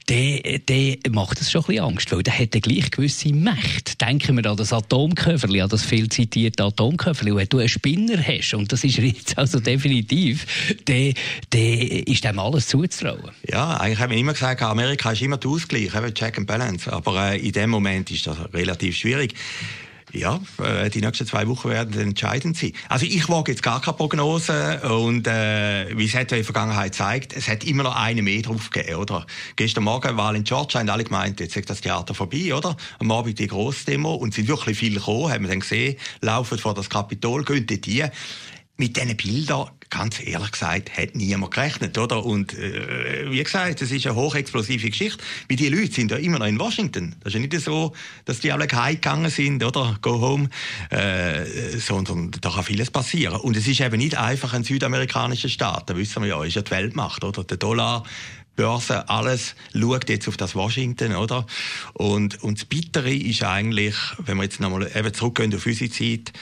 Der, 0.07 0.60
der 0.60 0.98
macht 1.12 1.42
es 1.42 1.51
schon 1.51 1.62
ein 1.63 1.68
bisschen 1.68 1.84
Angst, 1.84 2.12
weil 2.13 2.24
der 2.24 2.40
hat 2.40 2.54
eine 2.54 2.62
gleich 2.62 2.90
gewisse 2.90 3.34
Macht. 3.34 4.00
Denken 4.00 4.38
wir 4.38 4.50
an 4.50 4.56
das 4.56 4.72
Atomköfferli, 4.72 5.62
an 5.62 5.68
das 5.68 5.84
viel 5.84 6.07
zitierte 6.07 6.63
Atomköfferli. 6.63 7.36
Wenn 7.36 7.50
du 7.50 7.57
einen 7.57 7.68
Spinner 7.68 8.24
hast, 8.24 8.54
und 8.54 8.72
das 8.72 8.86
ist 8.86 8.98
jetzt 8.98 9.38
also 9.38 9.60
definitiv, 9.60 10.78
der, 10.88 11.13
der 11.52 12.07
ist 12.07 12.24
dem 12.24 12.40
alles 12.40 12.68
zuzutrauen. 12.68 13.31
Ja, 13.45 13.75
eigentlich 13.75 14.00
haben 14.00 14.12
wir 14.12 14.18
immer 14.18 14.34
gesagt, 14.34 14.62
Amerika 14.62 15.12
ist 15.12 15.22
immer 15.22 15.36
der 15.36 15.52
Ausgleich, 15.52 15.92
Check 16.13 16.38
and 16.38 16.48
Balance. 16.48 16.92
Aber 16.92 17.34
äh, 17.34 17.52
dem 17.52 17.72
Moment 17.72 17.88
ist 17.97 18.27
das 18.27 18.38
relativ 18.53 18.95
schwierig. 18.95 19.33
Ja, 20.12 20.39
äh, 20.63 20.89
die 20.89 21.01
nächsten 21.01 21.27
zwei 21.27 21.47
Wochen 21.47 21.69
werden 21.69 22.00
entscheidend 22.00 22.57
sein. 22.57 22.74
Also 22.88 23.06
ich 23.06 23.30
wage 23.30 23.51
jetzt 23.51 23.62
gar 23.62 23.80
keine 23.80 23.95
Prognose 23.95 24.81
und 24.81 25.27
äh, 25.27 25.95
wie 25.95 26.06
es 26.06 26.15
hat 26.15 26.31
in 26.31 26.38
der 26.38 26.44
Vergangenheit 26.44 26.94
gezeigt, 26.94 27.33
es 27.36 27.47
hat 27.47 27.63
immer 27.63 27.83
noch 27.83 27.95
eine 27.95 28.24
mehr 28.24 28.41
drauf 28.41 28.71
gegeben, 28.71 28.95
oder? 28.95 29.27
Gestern 29.56 29.83
Morgen 29.83 30.18
Wahl 30.18 30.36
in 30.36 30.44
Georgia 30.44 30.80
haben 30.80 30.89
alle 30.89 31.03
gemeint, 31.03 31.39
jetzt 31.39 31.56
ist 31.56 31.69
das 31.69 31.81
Theater 31.81 32.15
vorbei, 32.15 32.56
oder? 32.56 32.75
Am 32.97 33.12
Abend 33.12 33.38
die 33.38 33.45
Grossdemo 33.45 34.15
und 34.15 34.33
sind 34.33 34.47
wirklich 34.47 34.80
viele 34.80 34.95
gekommen, 34.95 35.31
haben 35.31 35.44
wir 35.44 35.50
dann 35.50 35.59
gesehen, 35.59 35.95
laufen 36.21 36.57
vor 36.57 36.74
das 36.74 36.89
Kapitol, 36.89 37.44
gehen 37.44 37.68
hier. 37.85 38.12
Mit 38.77 38.95
diesen 38.95 39.15
Bildern 39.15 39.69
ganz 39.89 40.19
ehrlich 40.25 40.51
gesagt, 40.51 40.95
hat 40.95 41.15
niemand 41.15 41.53
gerechnet, 41.53 41.97
oder? 41.97 42.25
Und 42.25 42.53
äh, 42.57 43.30
wie 43.31 43.44
gesagt, 43.44 43.81
es 43.81 43.91
ist 43.91 44.06
eine 44.06 44.15
hochexplosive 44.15 44.89
Geschichte. 44.89 45.24
Wie 45.47 45.56
die 45.56 45.69
Leute 45.69 45.91
sind 45.91 46.12
ja 46.12 46.18
immer 46.18 46.39
noch 46.39 46.47
in 46.47 46.59
Washington. 46.59 47.15
Das 47.19 47.33
ist 47.33 47.33
ja 47.33 47.39
nicht 47.39 47.59
so, 47.59 47.94
dass 48.25 48.39
die 48.39 48.51
alle 48.51 48.68
heimgegangen 48.71 49.31
sind, 49.31 49.63
oder? 49.63 49.97
Go 50.01 50.21
home. 50.21 50.50
Äh, 50.89 51.45
sondern 51.77 52.31
da 52.41 52.50
kann 52.51 52.63
vieles 52.63 52.91
passieren. 52.91 53.38
Und 53.38 53.57
es 53.57 53.68
ist 53.68 53.81
eben 53.81 53.97
nicht 53.97 54.18
einfach 54.18 54.53
ein 54.53 54.63
südamerikanischer 54.63 55.50
Staat. 55.50 55.89
Da 55.89 55.97
wissen 55.97 56.21
wir 56.21 56.30
ja, 56.30 56.44
ist 56.44 56.56
ja 56.56 56.62
die 56.62 56.71
Weltmacht, 56.71 57.24
oder? 57.24 57.44
Der 57.44 57.57
Dollar 57.57 58.03
Börse, 58.56 59.07
alles 59.07 59.56
schaut 59.74 60.09
jetzt 60.09 60.27
auf 60.27 60.35
das 60.35 60.53
Washington, 60.53 61.15
oder? 61.15 61.45
Und, 61.94 62.44
und 62.44 62.59
das 62.59 62.65
Bittere 62.65 63.13
ist 63.13 63.42
eigentlich, 63.42 63.95
wenn 64.18 64.35
wir 64.35 64.44
jetzt 64.44 64.59
nochmal 64.59 64.92
eben 64.94 65.13
zurückgehen 65.13 65.56
auf 65.56 65.65
unsere 65.65 65.89
Zeit, 65.89 66.33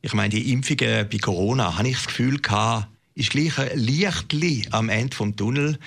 ich 0.00 0.14
meine, 0.14 0.28
die 0.28 0.52
Impfungen 0.52 1.08
bei 1.10 1.18
Corona, 1.18 1.76
habe 1.76 1.88
ich 1.88 1.96
das 1.96 2.06
Gefühl 2.06 2.38
gehabt, 2.38 2.93
ist 3.14 3.30
gleich 3.30 3.58
ein 3.58 3.78
Lichtli 3.78 4.66
am 4.70 4.88
Ende 4.88 5.16
vom 5.16 5.36
Tunnel. 5.36 5.78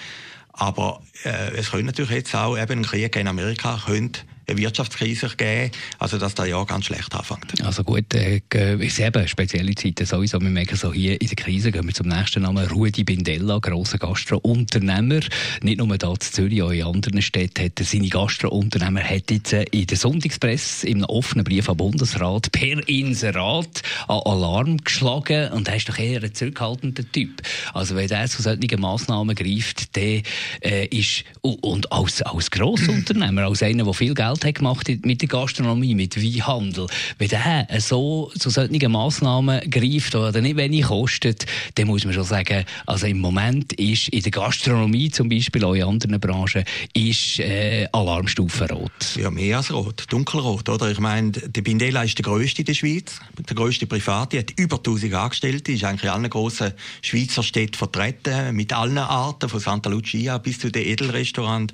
Aber 0.54 1.02
äh, 1.24 1.56
es 1.56 1.72
könnte 1.72 1.88
natürlich 1.88 2.12
jetzt 2.12 2.36
auch 2.36 2.58
eben 2.58 2.80
ein 2.80 2.86
Krieg 2.86 3.16
in 3.16 3.28
Amerika 3.28 3.82
könnte 3.86 4.22
eine 4.50 4.60
Wirtschaftskrise 4.60 5.30
geben, 5.36 5.72
also 6.00 6.18
dass 6.18 6.34
das 6.34 6.48
Jahr 6.48 6.66
ganz 6.66 6.86
schlecht 6.86 7.14
anfängt. 7.14 7.62
Also 7.66 7.84
gut, 7.84 8.14
äh, 8.14 8.40
ist 8.80 9.00
eben 9.00 9.28
spezielle 9.28 9.76
Zeiten 9.76 10.06
sowieso. 10.06 10.40
Wir 10.40 10.50
merken 10.50 10.78
so 10.78 10.94
hier 10.94 11.20
in 11.20 11.28
der 11.28 11.36
Krise, 11.36 11.72
gehen 11.72 11.86
wir 11.86 11.94
zum 11.94 12.08
nächsten 12.08 12.44
Namen, 12.44 12.66
Rudi 12.68 13.04
Bindella, 13.04 13.60
grosser 13.60 13.98
Gastrounternehmer. 13.98 15.20
Nicht 15.62 15.78
nur 15.80 15.88
hier 15.88 16.10
in 16.10 16.20
Zürich, 16.22 16.64
auch 16.64 16.72
in 16.72 16.84
anderen 16.84 17.22
Städten 17.22 17.66
hat 17.66 17.78
er 17.78 17.86
seine 17.86 18.08
Gastrounternehmer 18.08 19.04
hat 19.04 19.30
jetzt 19.32 19.52
äh, 19.52 19.64
in 19.72 19.86
der 19.86 19.98
Sonntagspresse 19.98 20.88
im 20.88 21.04
offenen 21.04 21.44
Brief 21.44 21.70
am 21.70 21.76
Bundesrat 21.76 22.50
per 22.54 22.88
Inserat 22.88 23.82
an 24.08 24.22
Alarm 24.24 24.78
geschlagen 24.78 25.52
und 25.52 25.68
er 25.68 25.76
ist 25.76 25.90
doch 25.90 26.00
eher 26.00 26.24
ein 26.24 26.34
zurückhaltender 26.34 27.04
Typ. 27.12 27.42
Also 27.74 27.98
wenn 27.98 28.10
er 28.10 28.28
zu 28.30 28.42
solchen 28.42 28.80
Massnahmen 28.80 29.36
greift, 29.36 29.94
der 29.98 30.22
äh, 30.62 30.86
ist, 30.86 31.26
und 31.42 31.92
als, 31.92 32.22
als 32.22 32.50
Grossunternehmer, 32.50 33.48
als 33.48 33.62
einer, 33.62 33.84
der 33.84 33.94
viel 33.94 34.14
Geld 34.14 34.37
Geld 34.38 34.46
hat 34.46 34.56
gemacht 34.56 34.88
mit 35.04 35.22
der 35.22 35.28
Gastronomie, 35.28 35.96
mit 35.96 36.16
Weinhandel, 36.18 36.88
wenn 37.18 37.28
der 37.28 37.68
so 37.80 38.32
zu 38.38 38.50
solchen 38.50 38.92
Massnahmen 38.92 39.68
greift 39.70 40.16
oder 40.16 40.42
nicht 40.42 40.58
wenig 40.58 40.86
kostet, 40.86 41.46
dann 41.76 41.88
muss 41.88 42.06
man 42.06 42.14
schon 42.14 42.24
sagen, 42.24 42.66
also 42.86 43.08
im 43.08 43.20
Moment 43.20 43.74
ist 43.74 44.10
in 44.10 44.22
der 44.22 44.32
Gastronomie 44.32 45.10
zum 45.10 45.30
Beispiel, 45.30 45.64
auch 45.64 45.74
in 45.74 45.84
anderen 45.84 46.20
Branchen, 46.20 46.64
ist 46.94 47.40
äh, 47.40 47.88
Alarmstufe 47.92 48.70
rot. 48.70 48.92
Ja, 49.16 49.32
mehr 49.32 49.58
als 49.58 49.74
rot, 49.74 50.06
dunkelrot, 50.10 50.70
oder? 50.70 50.92
Ich 50.92 51.00
meine, 51.00 51.32
der 51.32 51.62
Bindella 51.62 52.04
ist 52.04 52.18
der 52.18 52.24
grösste 52.24 52.62
in 52.62 52.66
der 52.66 52.74
Schweiz, 52.76 53.20
der 53.38 53.56
grösste 53.56 53.88
Private, 53.88 54.40
hat 54.40 54.52
über 54.58 54.78
1000 54.78 55.14
Angestellte, 55.14 55.72
ist 55.72 55.84
eigentlich 55.84 56.04
in 56.04 56.10
allen 56.10 56.30
grossen 56.30 56.74
Schweizer 57.02 57.44
Städten 57.44 57.76
vertreten, 57.76 58.56
mit 58.56 58.74
allen 58.74 58.98
Arten, 58.98 59.50
von 59.50 59.60
Santa 59.60 59.90
Lucia 59.90 60.38
bis 60.38 60.60
zu 60.60 60.72
den 60.72 60.86
Edelrestaurants. 60.86 61.74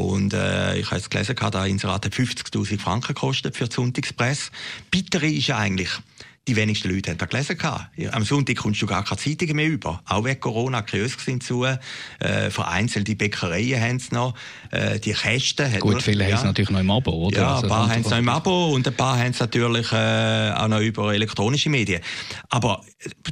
Und 0.00 0.32
äh, 0.32 0.78
ich 0.78 0.86
habe 0.86 0.96
jetzt 0.96 1.10
gelesen, 1.10 1.36
dass 1.36 1.54
ein 1.54 1.70
Inserat 1.70 2.06
50'000 2.06 2.78
Franken 2.78 3.14
gekostet 3.14 3.56
für 3.56 3.66
die 3.66 3.74
Sonntagspresse. 3.74 4.50
Bittere 4.90 5.26
ist 5.26 5.48
ja 5.48 5.58
eigentlich, 5.58 5.90
die 6.48 6.56
wenigsten 6.56 6.90
Leute 6.90 7.10
haben 7.10 7.18
das 7.18 7.28
gelesen. 7.28 7.58
Am 8.12 8.24
Sonntag 8.24 8.56
kommst 8.56 8.80
du 8.80 8.86
gar 8.86 9.04
keine 9.04 9.18
Zeitungen 9.18 9.56
mehr 9.56 9.68
über. 9.68 10.02
Auch 10.06 10.24
wegen 10.24 10.40
Corona, 10.40 10.82
Kiosk 10.82 11.20
sind 11.20 11.42
zu, 11.42 11.64
äh, 11.64 12.50
vereinzelte 12.50 13.14
Bäckereien 13.14 13.80
haben 13.80 13.96
es 13.96 14.10
noch, 14.10 14.34
äh, 14.70 14.98
die 14.98 15.12
Kästen. 15.12 15.78
Gut, 15.80 16.02
viele 16.02 16.24
ja. 16.24 16.30
haben 16.30 16.38
es 16.38 16.44
natürlich 16.44 16.70
noch 16.70 16.80
im 16.80 16.90
Abo, 16.90 17.12
oder? 17.12 17.40
Ja, 17.40 17.54
also 17.54 17.66
ein 17.66 17.68
paar 17.68 17.88
haben 17.90 18.00
es 18.00 18.10
noch 18.10 18.18
im 18.18 18.28
Abo 18.28 18.74
und 18.74 18.86
ein 18.86 18.94
paar 18.94 19.18
haben 19.18 19.30
es 19.30 19.40
natürlich 19.40 19.92
äh, 19.92 20.52
auch 20.56 20.68
noch 20.68 20.80
über 20.80 21.14
elektronische 21.14 21.68
Medien. 21.68 22.00
Aber 22.48 22.82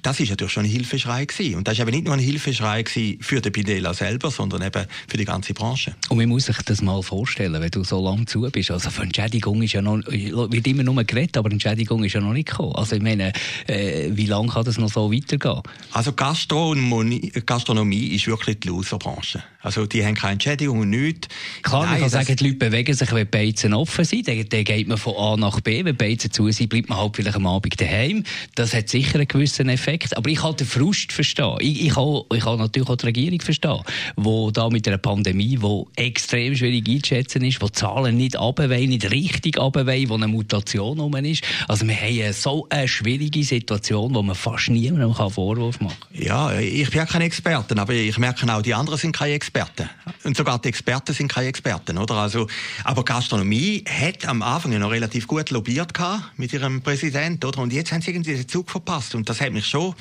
das 0.02 0.20
ist 0.20 0.30
natürlich 0.30 0.52
schon 0.52 0.64
ein 0.64 0.70
Hilfeschrei 0.70 1.24
gewesen. 1.24 1.56
Und 1.56 1.66
das 1.66 1.78
war 1.78 1.86
eben 1.86 1.96
nicht 1.96 2.04
nur 2.04 2.14
ein 2.14 2.20
Hilfeschrei 2.20 2.84
für 3.20 3.40
den 3.40 3.52
Pidela 3.52 3.94
selber, 3.94 4.30
sondern 4.30 4.62
eben 4.62 4.84
für 5.08 5.16
die 5.16 5.24
ganze 5.24 5.54
Branche. 5.54 5.94
Und 6.08 6.18
man 6.18 6.28
muss 6.28 6.46
sich 6.46 6.56
das 6.62 6.82
mal 6.82 7.02
vorstellen, 7.02 7.60
wenn 7.60 7.70
du 7.70 7.84
so 7.84 8.02
lange 8.02 8.26
zu 8.26 8.42
bist. 8.42 8.70
Also 8.70 8.90
von 8.90 9.04
Entschädigung 9.04 9.62
ist 9.62 9.72
ja 9.72 9.82
noch, 9.82 9.98
wird 10.06 10.66
immer 10.66 10.82
nur 10.82 11.02
geredet, 11.04 11.36
aber 11.36 11.50
Entschädigung 11.50 12.04
ist 12.04 12.12
ja 12.12 12.20
noch 12.20 12.32
nicht 12.32 12.48
gekommen. 12.48 12.74
Also 12.74 12.97
ich 12.98 13.04
meine, 13.04 13.32
äh, 13.66 14.08
wie 14.10 14.26
lange 14.26 14.48
kann 14.48 14.64
das 14.64 14.78
noch 14.78 14.90
so 14.90 15.12
weitergehen? 15.12 15.62
Also 15.92 16.12
Gastronomie, 16.12 17.30
Gastronomie 17.44 18.08
ist 18.08 18.26
wirklich 18.26 18.60
die 18.60 18.68
Loserbranche. 18.68 19.42
Also 19.60 19.86
die 19.86 20.04
haben 20.04 20.14
keine 20.14 20.34
Entschädigung 20.34 20.80
und 20.80 20.90
nichts. 20.90 21.28
Klar, 21.62 21.82
Nein, 21.82 21.90
man 21.92 22.00
kann 22.02 22.10
sagen, 22.10 22.36
die 22.36 22.44
Leute 22.44 22.56
bewegen 22.56 22.94
sich, 22.94 23.10
wenn 23.10 23.18
die 23.18 23.24
Beizen 23.24 23.74
offen 23.74 24.04
sind. 24.04 24.28
Dann, 24.28 24.48
dann 24.48 24.64
geht 24.64 24.86
man 24.86 24.98
von 24.98 25.14
A 25.16 25.36
nach 25.36 25.60
B. 25.60 25.84
Wenn 25.84 25.96
die 25.96 26.04
Beizen 26.04 26.30
zu 26.30 26.50
sind, 26.50 26.68
bleibt 26.68 26.88
man 26.88 26.98
halt 26.98 27.16
vielleicht 27.16 27.36
am 27.36 27.46
Abend 27.46 27.80
daheim. 27.80 28.22
Das 28.54 28.72
hat 28.72 28.88
sicher 28.88 29.16
einen 29.16 29.28
gewissen 29.28 29.68
Masseneffekt. 29.68 30.16
Aber 30.16 30.30
ich 30.30 30.38
kann 30.38 30.56
den 30.56 30.66
Frust 30.66 31.12
verstehen. 31.12 31.56
Ich, 31.60 31.86
ich, 31.86 31.94
kann, 31.94 32.22
ich 32.32 32.40
kann 32.40 32.58
natürlich 32.58 32.88
auch 32.88 32.96
die 32.96 33.06
Regierung 33.06 33.40
verstehen, 33.40 33.80
wo 34.16 34.50
da 34.50 34.68
mit 34.70 34.86
einer 34.86 34.98
Pandemie, 34.98 35.56
die 35.56 35.84
extrem 35.96 36.56
schwierig 36.56 36.88
einzuschätzen 36.88 37.44
ist, 37.44 37.60
wo 37.60 37.66
die 37.66 37.72
Zahlen 37.72 38.16
nicht 38.16 38.38
runterwollen, 38.38 38.88
nicht 38.88 39.10
richtig 39.10 39.58
runterwollen, 39.58 40.08
wo 40.08 40.14
eine 40.14 40.28
Mutation 40.28 40.98
rum 40.98 41.14
ist. 41.16 41.44
Also 41.66 41.86
wir 41.86 41.96
haben 41.96 42.32
so 42.32 42.66
eine 42.70 42.87
schwierige 42.88 43.44
Situation, 43.44 44.14
wo 44.14 44.22
man 44.22 44.34
fast 44.34 44.70
niemandem 44.70 45.14
Vorwurf 45.14 45.80
machen 45.80 45.96
kann. 46.12 46.22
Ja, 46.22 46.58
ich 46.58 46.90
bin 46.90 46.98
ja 46.98 47.06
kein 47.06 47.22
Experte, 47.22 47.76
aber 47.78 47.92
ich 47.92 48.18
merke 48.18 48.52
auch, 48.52 48.62
die 48.62 48.74
anderen 48.74 48.98
sind 48.98 49.16
keine 49.16 49.34
Experten. 49.34 49.88
Und 50.24 50.36
sogar 50.36 50.58
die 50.58 50.68
Experten 50.68 51.14
sind 51.14 51.28
keine 51.28 51.48
Experten, 51.48 51.98
oder? 51.98 52.14
Also, 52.14 52.46
aber 52.84 53.04
Gastronomie 53.04 53.84
hat 53.88 54.26
am 54.26 54.42
Anfang 54.42 54.72
ja 54.72 54.78
noch 54.78 54.90
relativ 54.90 55.26
gut 55.26 55.50
lobbyiert 55.50 55.92
mit 56.36 56.52
ihrem 56.52 56.82
Präsidenten, 56.82 57.44
oder? 57.46 57.58
Und 57.58 57.72
jetzt 57.72 57.92
haben 57.92 58.02
sie 58.02 58.10
irgendwie 58.10 58.34
den 58.34 58.48
Zug 58.48 58.70
verpasst. 58.70 59.14
Und 59.14 59.28
das 59.28 59.40
hat 59.40 59.52
mich 59.52 59.66
schon, 59.66 59.94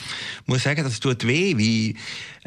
muss 0.46 0.64
sagen, 0.64 0.84
das 0.84 1.00
tut 1.00 1.26
weh, 1.26 1.58
wie, 1.58 1.96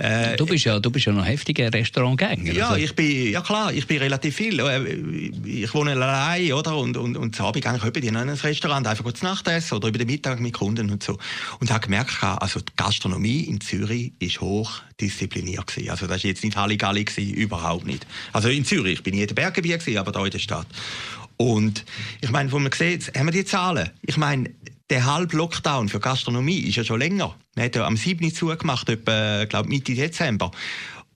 äh, 0.01 0.37
du 0.37 0.47
bist 0.47 0.65
ja, 0.65 0.81
du 0.81 0.91
bist 0.91 1.05
ja 1.05 1.13
noch 1.13 1.27
heftiger 1.27 1.73
Restaurantgänger. 1.73 2.53
Ja, 2.53 2.69
also. 2.71 2.83
ich 2.83 2.95
bin, 2.95 3.33
ja 3.33 3.43
klar, 3.43 3.73
ich 3.73 3.87
bin 3.87 3.99
relativ 3.99 4.35
viel. 4.35 4.59
Äh, 4.59 4.99
ich 5.45 5.75
wohne 5.75 5.93
allein, 5.93 6.53
oder? 6.53 6.77
Und, 6.77 6.97
und, 6.97 7.17
und 7.17 7.37
zu 7.37 7.45
Abend 7.45 7.65
gehe 7.65 7.93
ich 7.95 8.05
in 8.05 8.17
ein 8.17 8.31
Restaurant, 8.31 8.87
einfach 8.87 9.05
kurz 9.05 9.21
Nachtessen 9.21 9.77
oder 9.77 9.89
über 9.89 9.99
den 9.99 10.07
Mittag 10.07 10.30
mit 10.39 10.55
Kunden 10.55 10.91
und 10.91 11.03
so. 11.03 11.19
Und 11.59 11.71
habe 11.71 11.81
gemerkt, 11.81 12.23
also 12.23 12.61
die 12.61 12.73
Gastronomie 12.77 13.41
in 13.41 13.61
Zürich 13.61 14.13
ist 14.19 14.41
hoch 14.41 14.83
diszipliniert 15.01 15.67
gewesen. 15.67 15.91
Also 15.91 16.07
das 16.07 16.23
war 16.23 16.29
jetzt 16.29 16.45
nicht 16.45 16.57
Halligalli 16.57 17.05
gewesen, 17.05 17.35
überhaupt 17.35 17.87
nicht. 17.87 18.07
Also 18.33 18.49
in 18.49 18.65
Zürich, 18.65 18.99
ich 18.99 19.03
bin 19.03 19.15
nie 19.15 19.23
in 19.23 19.29
den 19.29 19.35
Berggebiet 19.35 19.81
gewesen, 19.81 19.99
aber 19.99 20.13
da 20.13 20.25
in 20.25 20.31
der 20.31 20.39
Stadt. 20.39 20.67
Und 21.37 21.85
ich 22.21 22.31
meine, 22.31 22.53
wo 22.53 22.59
man 22.59 22.71
sieht, 22.71 23.13
haben 23.17 23.27
wir 23.27 23.33
die 23.33 23.47
Zahlen. 23.47 23.91
Ich 24.03 24.19
meine, 24.19 24.51
der 24.91 25.07
halbe 25.07 25.37
Lockdown 25.37 25.89
für 25.89 26.01
Gastronomie 26.01 26.59
ist 26.59 26.77
ja 26.77 26.85
schon 26.85 26.99
länger. 26.99 27.35
Man 27.57 27.65
hat 27.65 27.77
ja 27.77 27.87
am 27.87 27.97
7. 27.97 28.35
zugemacht, 28.35 28.89
etwa, 28.89 29.45
glaube 29.45 29.69
Mitte 29.69 29.95
Dezember. 29.95 30.51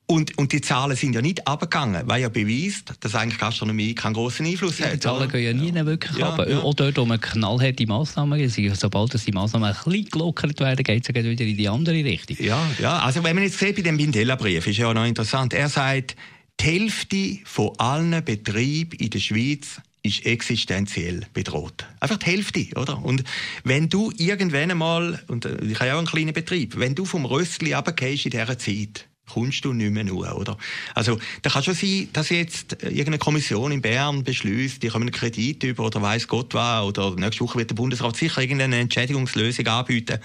Und, 0.07 0.37
und 0.37 0.53
die 0.53 0.61
Zahlen 0.61 0.97
sind 0.97 1.15
ja 1.15 1.23
nicht 1.23 1.47
abgegangen, 1.49 2.03
weil 2.07 2.21
ja 2.21 2.29
beweist, 2.29 2.93
dass 3.01 3.15
eigentlich 3.15 3.39
Gastronomie 3.39 3.95
keinen 3.95 4.13
großen 4.13 4.45
Einfluss 4.45 4.79
ja, 4.79 4.87
hat. 4.87 4.95
Die 4.95 5.01
Zahlen 5.01 5.31
gehen 5.31 5.43
ja 5.43 5.53
nie 5.55 5.73
ja. 5.73 5.87
wirklich 5.87 6.19
ja, 6.19 6.29
ab. 6.29 6.47
Ja. 6.47 6.61
Auch 6.61 6.75
dort, 6.75 6.99
wo 6.99 7.07
man 7.07 7.19
knallharte 7.19 7.87
Massnahmen 7.87 8.39
gibt, 8.39 8.77
sobald 8.77 9.27
die 9.27 9.33
Massnahmen 9.33 9.73
ein 9.73 9.85
bisschen 9.85 10.11
gelockert 10.11 10.61
werden, 10.61 10.85
geht 10.85 11.09
es 11.09 11.15
wieder 11.15 11.27
in 11.27 11.57
die 11.57 11.69
andere 11.69 12.05
Richtung. 12.05 12.37
Ja, 12.39 12.61
ja. 12.79 12.99
Also 12.99 13.25
wenn 13.25 13.35
man 13.35 13.45
jetzt 13.45 13.59
sieht 13.59 13.77
bei 13.77 13.83
dem 13.83 13.97
Bindella-Brief, 13.97 14.67
ist 14.67 14.77
ja 14.77 14.89
auch 14.89 14.95
noch 14.95 15.07
interessant. 15.07 15.55
Er 15.55 15.71
sagt, 15.71 16.17
die 16.61 16.65
Hälfte 16.65 17.39
von 17.45 17.73
allen 17.79 18.23
Betrieben 18.23 18.99
in 18.99 19.09
der 19.09 19.21
Schweiz 19.21 19.81
ist 20.03 20.27
existenziell 20.27 21.23
bedroht. 21.33 21.87
Einfach 21.99 22.19
die 22.19 22.27
Hälfte, 22.27 22.67
oder? 22.77 23.03
Und 23.03 23.25
wenn 23.65 23.89
du 23.89 24.13
irgendwann 24.19 24.71
einmal, 24.71 25.23
und 25.29 25.47
äh, 25.47 25.57
ich 25.65 25.77
habe 25.77 25.87
ja 25.87 25.95
auch 25.95 25.99
einen 25.99 26.07
kleinen 26.07 26.35
Betrieb, 26.35 26.79
wenn 26.79 26.95
du 26.95 27.07
vom 27.07 27.25
Röstli 27.25 27.73
runtergehst 27.73 28.27
in 28.27 28.33
dieser 28.33 28.59
Zeit, 28.59 29.07
kommst 29.29 29.65
du 29.65 29.73
nicht 29.73 29.93
mehr 29.93 30.05
nur, 30.05 30.37
oder? 30.37 30.57
Also, 30.95 31.19
da 31.43 31.51
kann 31.51 31.63
schon 31.63 31.75
sein, 31.75 32.09
dass 32.13 32.29
jetzt 32.29 32.83
irgendeine 32.83 33.19
Kommission 33.19 33.73
in 33.73 33.83
Bern 33.83 34.25
beschließt, 34.25 34.83
die 34.83 34.89
kommen 34.89 35.05
einen 35.05 35.13
Kredit 35.13 35.63
über 35.65 35.87
oder 35.87 36.03
weiß 36.03 36.29
Gott 36.29 36.55
was, 36.55 36.85
oder 36.85 37.15
nächste 37.17 37.45
Woche 37.45 37.59
wird 37.59 37.71
der 37.71 37.75
Bundesrat 37.75 38.17
sicher 38.17 38.41
irgendeine 38.43 38.79
Entschädigungslösung 38.79 39.67
anbieten. 39.67 40.19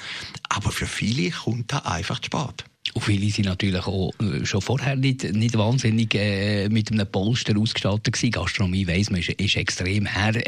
Aber 0.49 0.71
für 0.71 0.87
viele 0.87 1.31
kommt 1.31 1.71
da 1.71 1.79
einfach 1.79 2.19
zu 2.19 2.25
spät. 2.25 2.65
Und 2.93 3.03
viele 3.03 3.29
sind 3.29 3.45
natürlich 3.45 3.85
auch 3.85 4.11
äh, 4.21 4.45
schon 4.45 4.61
vorher 4.61 4.95
nicht, 4.95 5.23
nicht 5.33 5.57
wahnsinnig 5.57 6.15
äh, 6.15 6.69
mit 6.69 6.91
einem 6.91 7.07
Polster 7.07 7.57
ausgestattet 7.57 8.13
gewesen. 8.13 8.31
Gastronomie 8.31 8.87
weiss 8.87 9.09
man, 9.09 9.19
ist, 9.19 9.29
ist 9.29 9.55
extrem 9.55 10.07
hart, 10.07 10.43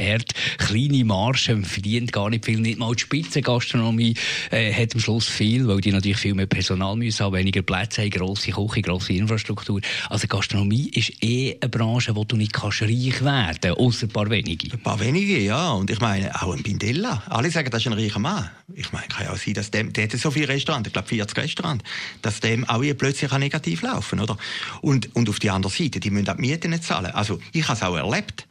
kleine 0.58 1.06
Margen, 1.06 1.64
verdient 1.66 2.12
gar 2.12 2.30
nicht 2.30 2.46
viel, 2.46 2.60
nicht 2.60 2.80
mal 2.80 2.94
die 2.94 3.02
Spitzengastronomie 3.02 4.16
äh, 4.52 4.74
hat 4.74 4.94
am 4.94 5.00
Schluss 5.00 5.28
viel, 5.28 5.68
weil 5.68 5.82
die 5.82 5.92
natürlich 5.92 6.18
viel 6.18 6.34
mehr 6.34 6.46
Personal 6.46 6.96
müssen 6.96 7.24
haben, 7.24 7.36
weniger 7.36 7.62
Plätze 7.62 8.02
haben, 8.02 8.10
grosse 8.10 8.52
Küche, 8.52 8.82
grosse 8.82 9.14
Infrastruktur. 9.14 9.82
Also 10.10 10.28
Gastronomie 10.28 10.90
ist 10.90 11.12
eh 11.24 11.58
eine 11.62 11.70
Branche, 11.70 12.16
wo 12.16 12.24
du 12.24 12.36
nicht 12.36 12.54
kannst 12.54 12.82
reich 12.82 13.24
werden, 13.24 13.74
außer 13.74 14.08
ein 14.08 14.10
paar 14.10 14.30
wenige. 14.30 14.74
Ein 14.74 14.80
paar 14.82 15.00
wenige, 15.00 15.40
ja. 15.40 15.72
Und 15.72 15.90
ich 15.90 16.00
meine, 16.00 16.34
auch 16.42 16.54
ein 16.54 16.64
Bindella. 16.64 17.24
Alle 17.28 17.52
sagen, 17.52 17.70
das 17.70 17.82
ist 17.82 17.88
ein 17.88 17.94
reicher 17.94 18.20
Mann. 18.20 18.50
Ich 18.74 18.92
meine, 18.92 19.08
kann 19.08 19.26
ja 19.26 19.34
auch 19.34 19.38
sein, 19.38 19.54
dass 19.54 19.72
der, 19.72 19.84
der 19.84 20.06
hat 20.06 20.12
so 20.12 20.32
viele 20.32 20.50
Restaurants, 20.50 20.88
ich 20.88 20.94
glaube 20.94 21.08
40 21.08 21.38
Restaurants, 21.38 21.84
dass 22.32 22.40
dem 22.40 22.64
auch 22.66 22.82
plötzlich 22.98 23.32
negativ 23.32 23.82
laufen 23.82 24.20
oder? 24.20 24.38
Und, 24.82 25.14
und 25.16 25.30
auf 25.30 25.40
die 25.40 25.50
andere 25.50 25.72
Seite, 25.72 26.00
die 26.00 26.10
müssen 26.10 26.30
auch 26.30 26.36
die 26.36 26.42
Miete 26.42 26.70
nicht 26.70 26.84
zahlen. 26.84 27.12
Also 27.12 27.40
ich 27.52 27.68
habe 27.68 27.78
es 27.78 27.84
auch 27.84 27.96
erlebt. 27.96 28.48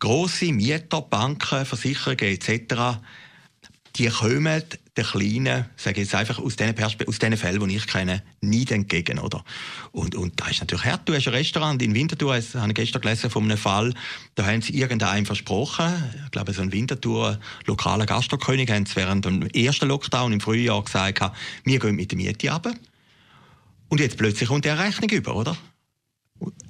Grosse 0.00 0.52
Mieter, 0.52 1.02
Banken, 1.02 1.64
Versicherungen 1.64 2.24
etc., 2.24 2.98
die 3.96 4.08
kommen 4.08 4.62
den 4.96 5.04
Kleinen, 5.04 5.66
sage 5.76 6.00
ich 6.00 6.06
jetzt 6.06 6.14
einfach 6.14 6.38
aus 6.38 6.56
den, 6.56 6.74
aus 6.82 7.18
den 7.18 7.36
Fällen, 7.36 7.68
die 7.68 7.76
ich 7.76 7.86
kenne, 7.86 8.22
nie 8.40 8.66
entgegen. 8.66 9.18
Oder? 9.18 9.44
Und, 9.92 10.14
und 10.14 10.40
da 10.40 10.48
ist 10.48 10.60
natürlich 10.60 10.86
hart. 10.86 11.06
Du 11.06 11.14
hast 11.14 11.28
ein 11.28 11.34
Restaurant 11.34 11.80
in 11.82 11.94
Winterthur, 11.94 12.36
das 12.36 12.54
habe 12.54 12.68
ich 12.68 12.74
gestern 12.74 13.02
gelesen 13.02 13.30
von 13.30 13.44
einem 13.44 13.58
Fall, 13.58 13.94
da 14.34 14.46
haben 14.46 14.62
sie 14.62 14.72
irgendeinem 14.72 15.26
versprochen, 15.26 15.92
ich 16.24 16.30
glaube 16.30 16.52
so 16.54 16.62
ein 16.62 16.72
Winterthur 16.72 17.38
lokaler 17.66 18.06
Gastrokönig, 18.06 18.70
haben 18.70 18.86
sie 18.86 18.96
während 18.96 19.26
dem 19.26 19.42
ersten 19.48 19.88
Lockdown 19.88 20.32
im 20.32 20.40
Frühjahr 20.40 20.82
gesagt, 20.82 21.20
wir 21.64 21.78
gehen 21.78 21.96
mit 21.96 22.10
der 22.10 22.16
Miete 22.16 22.50
runter. 22.50 22.72
Und 23.92 24.00
jetzt 24.00 24.16
plötzlich 24.16 24.48
kommt 24.48 24.64
der 24.64 24.78
Rechnung 24.78 25.10
über, 25.10 25.36
oder? 25.36 25.54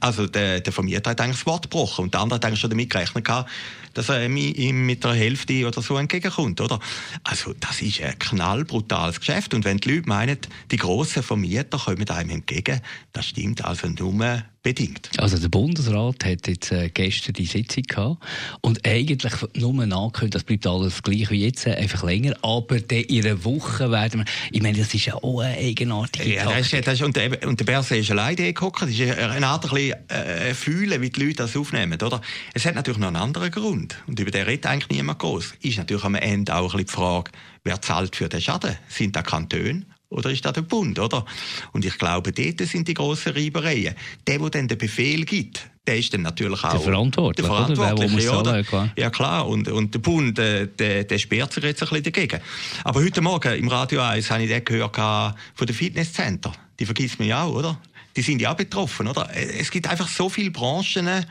Also 0.02 0.26
der, 0.26 0.60
der 0.60 0.72
Vermieter 0.72 1.10
hat 1.10 1.20
eigentlich 1.20 1.36
das 1.36 1.46
Wort 1.46 1.62
gebrochen 1.70 2.06
und 2.06 2.14
der 2.14 2.22
andere 2.22 2.36
hat 2.36 2.44
eigentlich 2.44 2.58
schon 2.58 2.70
damit 2.70 2.90
gerechnet 2.90 3.24
gehabt, 3.24 3.48
dass 3.94 4.08
er 4.08 4.24
ihm 4.26 4.86
mit 4.86 5.04
der 5.04 5.12
Hälfte 5.12 5.64
oder 5.66 5.80
so 5.80 5.96
entgegenkommt, 5.96 6.60
oder? 6.60 6.80
Also 7.22 7.54
das 7.60 7.80
ist 7.82 8.00
ein 8.00 8.18
knallbrutales 8.18 9.20
Geschäft 9.20 9.54
und 9.54 9.64
wenn 9.64 9.78
die 9.78 9.94
Leute 9.94 10.08
meinen, 10.08 10.38
die 10.72 10.76
grossen 10.76 11.22
Vermieter 11.22 11.78
kommen 11.78 12.08
einem 12.08 12.30
entgegen, 12.30 12.80
das 13.12 13.26
stimmt 13.26 13.64
also 13.64 13.86
nur 13.86 14.42
bedingt. 14.62 15.10
Also 15.18 15.38
der 15.38 15.48
Bundesrat 15.48 16.24
hat 16.24 16.46
jetzt 16.46 16.70
äh, 16.70 16.88
gestern 16.88 17.32
die 17.32 17.46
Sitzung 17.46 17.82
gehabt 17.82 18.22
und 18.60 18.86
eigentlich 18.86 19.32
nur 19.54 19.82
angekündigt, 19.82 20.34
das 20.34 20.44
bleibt 20.44 20.66
alles 20.66 21.02
gleich 21.02 21.30
wie 21.30 21.44
jetzt, 21.44 21.66
äh, 21.66 21.74
einfach 21.74 22.04
länger, 22.04 22.36
aber 22.42 22.76
in 22.90 23.26
einer 23.26 23.44
Woche 23.44 23.90
werden 23.90 24.20
wir, 24.20 24.24
ich 24.52 24.62
meine, 24.62 24.78
das 24.78 24.94
ist 24.94 25.06
ja 25.06 25.14
auch 25.14 25.40
eine 25.40 25.56
eigenartige 25.56 26.34
ja, 26.34 26.44
das 26.44 26.72
ist, 26.72 26.86
das 26.86 26.94
ist, 26.94 27.02
und, 27.02 27.16
der, 27.16 27.46
und 27.46 27.58
der 27.58 27.64
Berse 27.64 27.96
ist 27.96 28.10
alleine 28.12 28.52
gehockt, 28.52 28.82
das 28.82 28.90
ist 28.90 29.00
eine 29.00 29.46
Art 29.46 29.64
ein 29.72 29.91
bisschen, 30.08 30.26
äh, 30.26 30.54
fühlen, 30.54 31.00
wie 31.02 31.10
die 31.10 31.24
Leute 31.24 31.36
das 31.36 31.56
aufnehmen, 31.56 32.00
oder? 32.00 32.20
Es 32.54 32.64
hat 32.64 32.74
natürlich 32.74 33.00
noch 33.00 33.08
einen 33.08 33.16
anderen 33.16 33.50
Grund 33.50 33.96
und 34.06 34.18
über 34.18 34.30
den 34.30 34.44
redet 34.44 34.66
eigentlich 34.66 34.90
niemand 34.90 35.18
groß. 35.18 35.54
Ist 35.60 35.78
natürlich 35.78 36.04
am 36.04 36.14
Ende 36.14 36.54
auch 36.54 36.74
ein 36.74 36.84
bisschen 36.84 36.86
die 36.86 36.92
Frage, 36.92 37.30
wer 37.64 37.80
zahlt 37.80 38.16
für 38.16 38.28
den 38.28 38.40
Schaden? 38.40 38.76
Sind 38.88 39.16
das 39.16 39.24
Kantone? 39.24 39.86
Oder 40.12 40.30
ist 40.30 40.44
das 40.44 40.52
der 40.52 40.62
Bund, 40.62 40.98
oder? 40.98 41.24
Und 41.72 41.84
ich 41.84 41.96
glaube, 41.96 42.32
dort 42.32 42.60
sind 42.68 42.86
die 42.86 42.94
grossen 42.94 43.32
Reibereien. 43.32 43.94
Der, 44.26 44.38
der 44.38 44.50
dann 44.50 44.68
den 44.68 44.76
Befehl 44.76 45.24
gibt, 45.24 45.70
der 45.86 45.98
ist 45.98 46.12
dann 46.12 46.22
natürlich 46.22 46.62
auch 46.62 46.72
der 46.72 46.80
Verantwortliche, 46.80 47.48
der 47.48 47.56
Verantwortliche 47.56 48.30
oder? 48.30 48.40
oder? 48.40 48.62
Klar. 48.62 48.92
Ja 48.96 49.10
klar, 49.10 49.48
und, 49.48 49.68
und 49.68 49.94
der 49.94 49.98
Bund, 50.00 50.36
der, 50.38 50.66
der, 50.66 51.04
der 51.04 51.18
sperrt 51.18 51.52
sich 51.54 51.64
jetzt 51.64 51.82
ein 51.82 51.88
bisschen 51.88 52.04
dagegen. 52.04 52.40
Aber 52.84 53.02
heute 53.02 53.20
Morgen 53.20 53.54
im 53.54 53.68
Radio 53.68 54.00
1 54.02 54.30
habe 54.30 54.42
ich 54.42 54.48
den 54.48 54.64
gehört 54.64 54.96
von 54.96 55.66
den 55.66 55.74
Fitnesscenter. 55.74 56.52
Die 56.78 56.84
vergisst 56.84 57.18
man 57.18 57.28
ja 57.28 57.44
auch, 57.44 57.54
oder? 57.54 57.80
Die 58.16 58.22
sind 58.22 58.40
ja 58.42 58.52
auch 58.52 58.56
betroffen, 58.56 59.08
oder? 59.08 59.30
Es 59.34 59.70
gibt 59.70 59.88
einfach 59.88 60.08
so 60.08 60.28
viele 60.28 60.50
Branchen, 60.50 61.26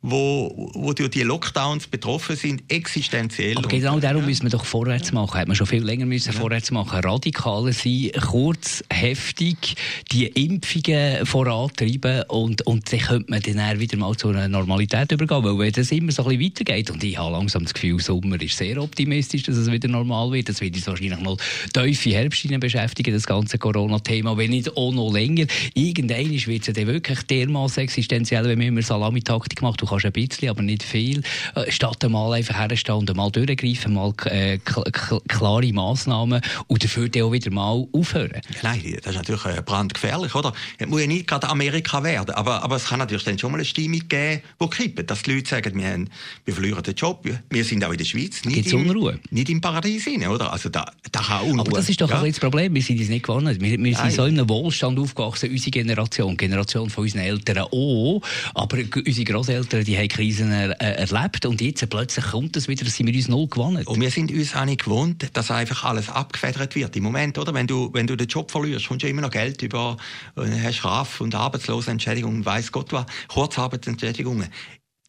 wo, 0.00 0.70
wo 0.74 0.92
durch 0.92 1.10
die 1.10 1.22
Lockdowns 1.22 1.88
betroffen 1.88 2.36
sind, 2.36 2.62
existenziell. 2.68 3.56
Aber 3.56 3.66
genau 3.66 3.98
darum 3.98 4.24
müssen 4.24 4.44
wir 4.44 4.50
doch 4.50 4.64
vorwärts 4.64 5.10
machen. 5.10 5.40
Hat 5.40 5.48
man 5.48 5.56
schon 5.56 5.66
viel 5.66 5.82
länger 5.82 6.06
müssen 6.06 6.32
ja. 6.32 6.38
vorwärts 6.38 6.70
machen. 6.70 7.00
Radikaler 7.00 7.72
sein, 7.72 8.12
kurz, 8.20 8.84
heftig, 8.92 9.74
die 10.12 10.26
Impfungen 10.26 11.26
vorantreiben 11.26 12.22
und, 12.28 12.64
und 12.66 12.92
dann 12.92 13.00
könnte 13.00 13.30
man 13.30 13.42
dann 13.42 13.80
wieder 13.80 13.96
mal 13.96 14.14
zu 14.14 14.28
einer 14.28 14.46
Normalität 14.46 15.10
übergehen. 15.10 15.42
Weil 15.42 15.58
wenn 15.58 15.72
das 15.72 15.90
immer 15.90 16.12
so 16.12 16.24
ein 16.24 16.38
bisschen 16.38 16.66
weitergeht 16.66 16.90
und 16.90 17.02
ich 17.02 17.18
habe 17.18 17.32
langsam 17.32 17.64
das 17.64 17.74
Gefühl, 17.74 18.00
Sommer 18.00 18.40
ist 18.40 18.56
sehr 18.56 18.80
optimistisch, 18.80 19.42
dass 19.42 19.56
es 19.56 19.68
wieder 19.70 19.88
normal 19.88 20.30
wird. 20.30 20.48
Das 20.48 20.60
wird 20.60 20.76
uns 20.76 20.86
wahrscheinlich 20.86 21.20
mal 21.20 21.36
tiefe 21.72 22.10
Herbst 22.10 22.48
beschäftigen, 22.60 23.12
das 23.12 23.26
ganze 23.26 23.58
Corona-Thema. 23.58 24.36
Wenn 24.36 24.50
nicht 24.50 24.76
auch 24.76 24.92
noch 24.92 25.12
länger. 25.12 25.46
Irgendwann 25.74 26.30
wird 26.30 26.68
es 26.68 26.76
ja 26.76 26.86
wirklich 26.86 27.22
dermaßen 27.22 27.82
existenziell, 27.82 28.44
wenn 28.44 28.58
man 28.58 28.68
immer 28.68 28.82
Salamitaktik 28.82 29.60
macht 29.60 29.87
kannst 29.88 30.06
ein 30.06 30.12
bisschen, 30.12 30.48
aber 30.50 30.62
nicht 30.62 30.82
viel. 30.82 31.22
Äh, 31.54 31.70
statt 31.70 32.04
einmal 32.04 32.32
einfach 32.32 32.58
herstehen 32.58 32.96
und 32.96 33.10
einmal 33.10 33.30
durchgreifen, 33.30 33.94
mal 33.94 34.12
äh, 34.26 34.58
klare 34.58 35.72
Massnahmen 35.72 36.40
und 36.66 36.84
dafür 36.84 37.08
dann 37.08 37.22
auch 37.22 37.32
wieder 37.32 37.50
mal 37.50 37.86
aufhören. 37.92 38.40
Nein, 38.62 38.98
das 39.02 39.14
ist 39.14 39.16
natürlich 39.16 39.44
äh, 39.44 39.62
brandgefährlich, 39.62 40.34
oder? 40.34 40.52
Es 40.78 40.86
muss 40.86 41.00
ja 41.00 41.06
nicht 41.06 41.26
gerade 41.26 41.48
Amerika 41.48 42.02
werden, 42.02 42.34
aber, 42.34 42.62
aber 42.62 42.76
es 42.76 42.86
kann 42.86 42.98
natürlich 42.98 43.24
dann 43.24 43.38
schon 43.38 43.52
mal 43.52 43.58
eine 43.58 43.64
Stimmung 43.64 44.02
geben, 44.08 44.42
die 44.60 44.68
kippt, 44.68 45.10
dass 45.10 45.22
die 45.22 45.34
Leute 45.34 45.48
sagen, 45.48 45.78
wir, 45.78 45.88
haben, 45.88 46.10
wir 46.44 46.54
verlieren 46.54 46.82
den 46.82 46.94
Job, 46.94 47.24
wir 47.50 47.64
sind 47.64 47.84
auch 47.84 47.92
in 47.92 47.98
der 47.98 48.04
Schweiz, 48.04 48.44
nicht, 48.44 48.72
im, 48.72 48.88
Unruhe. 48.88 49.18
nicht 49.30 49.48
im 49.50 49.60
Paradies 49.60 50.06
rein, 50.06 50.26
oder? 50.26 50.52
Also 50.52 50.68
da, 50.68 50.90
da 51.12 51.20
kann 51.20 51.42
Unruhe. 51.42 51.60
Aber 51.60 51.70
das 51.72 51.88
ist 51.88 52.00
doch 52.00 52.10
ja. 52.10 52.20
ein 52.20 52.28
das 52.30 52.40
Problem, 52.40 52.74
wir 52.74 52.82
sind 52.82 53.00
es 53.00 53.08
nicht 53.08 53.24
gewonnen. 53.24 53.60
Wir, 53.60 53.78
wir 53.78 53.96
sind 53.96 54.12
so 54.12 54.24
in 54.24 54.38
einem 54.38 54.48
Wohlstand 54.48 54.98
aufgewachsen, 54.98 55.50
unsere 55.50 55.70
Generation, 55.70 56.36
Generation 56.36 56.90
von 56.90 57.04
unseren 57.04 57.20
Eltern 57.22 57.58
auch, 57.70 58.20
aber 58.54 58.78
unsere 58.78 59.24
Großeltern 59.24 59.58
Eltern, 59.58 59.77
die 59.84 59.96
haben 59.96 60.08
Krisen 60.08 60.50
er, 60.50 60.80
äh, 60.80 61.06
erlebt 61.06 61.46
und 61.46 61.60
jetzt 61.60 61.88
plötzlich 61.88 62.24
kommt 62.26 62.56
es 62.56 62.68
wieder, 62.68 62.84
sind 62.86 63.06
wir 63.06 63.14
uns 63.14 63.28
null 63.28 63.48
gewohnt. 63.48 63.86
Und 63.86 64.00
wir 64.00 64.10
sind 64.10 64.30
uns 64.30 64.54
auch 64.54 64.64
nicht 64.64 64.84
gewohnt, 64.84 65.28
dass 65.32 65.50
einfach 65.50 65.84
alles 65.84 66.08
abgefedert 66.08 66.74
wird. 66.74 66.96
Im 66.96 67.02
Moment, 67.04 67.38
oder? 67.38 67.54
Wenn 67.54 67.66
du, 67.66 67.90
wenn 67.92 68.06
du 68.06 68.16
den 68.16 68.28
Job 68.28 68.50
verlierst, 68.50 68.88
kommst 68.88 69.04
du 69.04 69.08
immer 69.08 69.22
noch 69.22 69.30
Geld 69.30 69.62
über, 69.62 69.96
äh, 70.36 70.42
hast 70.62 70.76
Straf- 70.76 71.20
und 71.20 71.34
Arbeitslosenentschädigungen, 71.34 72.44
weiß 72.44 72.72
Gott 72.72 72.92
was, 72.92 73.06
Kurzarbeitsentschädigungen 73.28 74.48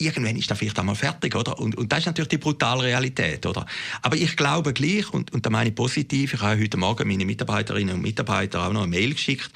irgendwann 0.02 0.38
ist 0.38 0.50
das 0.50 0.58
vielleicht 0.58 0.80
einmal 0.80 0.96
fertig, 0.96 1.36
oder? 1.36 1.60
Und, 1.60 1.78
und 1.78 1.92
das 1.92 2.00
ist 2.00 2.06
natürlich 2.06 2.30
die 2.30 2.38
brutale 2.38 2.84
Realität, 2.84 3.46
oder? 3.46 3.66
Aber 4.02 4.16
ich 4.16 4.36
glaube 4.38 4.74
gleich, 4.74 5.14
und, 5.14 5.34
und 5.34 5.46
da 5.46 5.50
meine 5.50 5.70
ich 5.70 5.76
positiv, 5.76 6.34
ich 6.34 6.42
habe 6.42 6.62
heute 6.62 6.78
Morgen 6.78 7.08
meine 7.08 7.26
Mitarbeiterinnen 7.26 7.96
und 7.96 8.02
Mitarbeiter 8.02 8.66
auch 8.66 8.72
noch 8.72 8.84
eine 8.84 8.90
Mail 8.90 9.14
geschickt, 9.14 9.52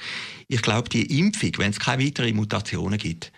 ich 0.46 0.60
glaube, 0.60 0.90
die 0.90 1.18
Impfung, 1.18 1.52
wenn 1.56 1.70
es 1.70 1.80
keine 1.80 2.04
weiteren 2.04 2.36
Mutationen 2.36 2.98
gibt, 2.98 3.32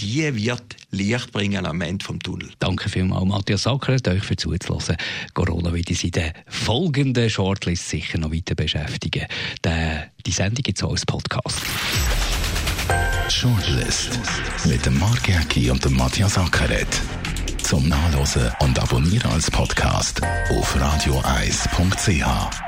die 0.00 0.34
wird 0.34 0.76
Licht 0.90 1.32
bringen 1.32 1.66
am 1.66 1.80
Ende 1.80 2.04
vom 2.04 2.20
Tunnel. 2.20 2.50
Danke 2.58 2.88
vielmals, 2.88 3.26
Matthias 3.26 3.64
Sackert, 3.64 4.06
euch 4.08 4.22
für 4.22 4.36
zuzuhören. 4.36 4.96
Corona 5.34 5.72
wird 5.72 5.90
uns 5.90 6.04
in 6.04 6.12
den 6.12 6.32
folgenden 6.46 7.28
Shortlist 7.28 7.88
sicher 7.88 8.18
noch 8.18 8.32
weiter 8.32 8.54
beschäftigen. 8.54 9.26
Die 9.64 10.30
Sendung 10.30 10.62
gibt 10.62 10.78
es 10.78 10.84
auch 10.84 10.92
als 10.92 11.04
Podcast. 11.04 11.60
Shortlist 13.28 14.18
mit 14.64 14.84
dem 14.86 14.98
Mark 14.98 15.28
Jäcki 15.28 15.70
und 15.70 15.84
dem 15.84 15.94
Matthias 15.96 16.38
Ackeret. 16.38 16.88
Zum 17.62 17.86
Nachlesen 17.88 18.50
und 18.60 18.78
Abonnieren 18.78 19.30
als 19.30 19.50
Podcast 19.50 20.22
auf 20.50 20.80
radioeis.ch. 20.80 22.67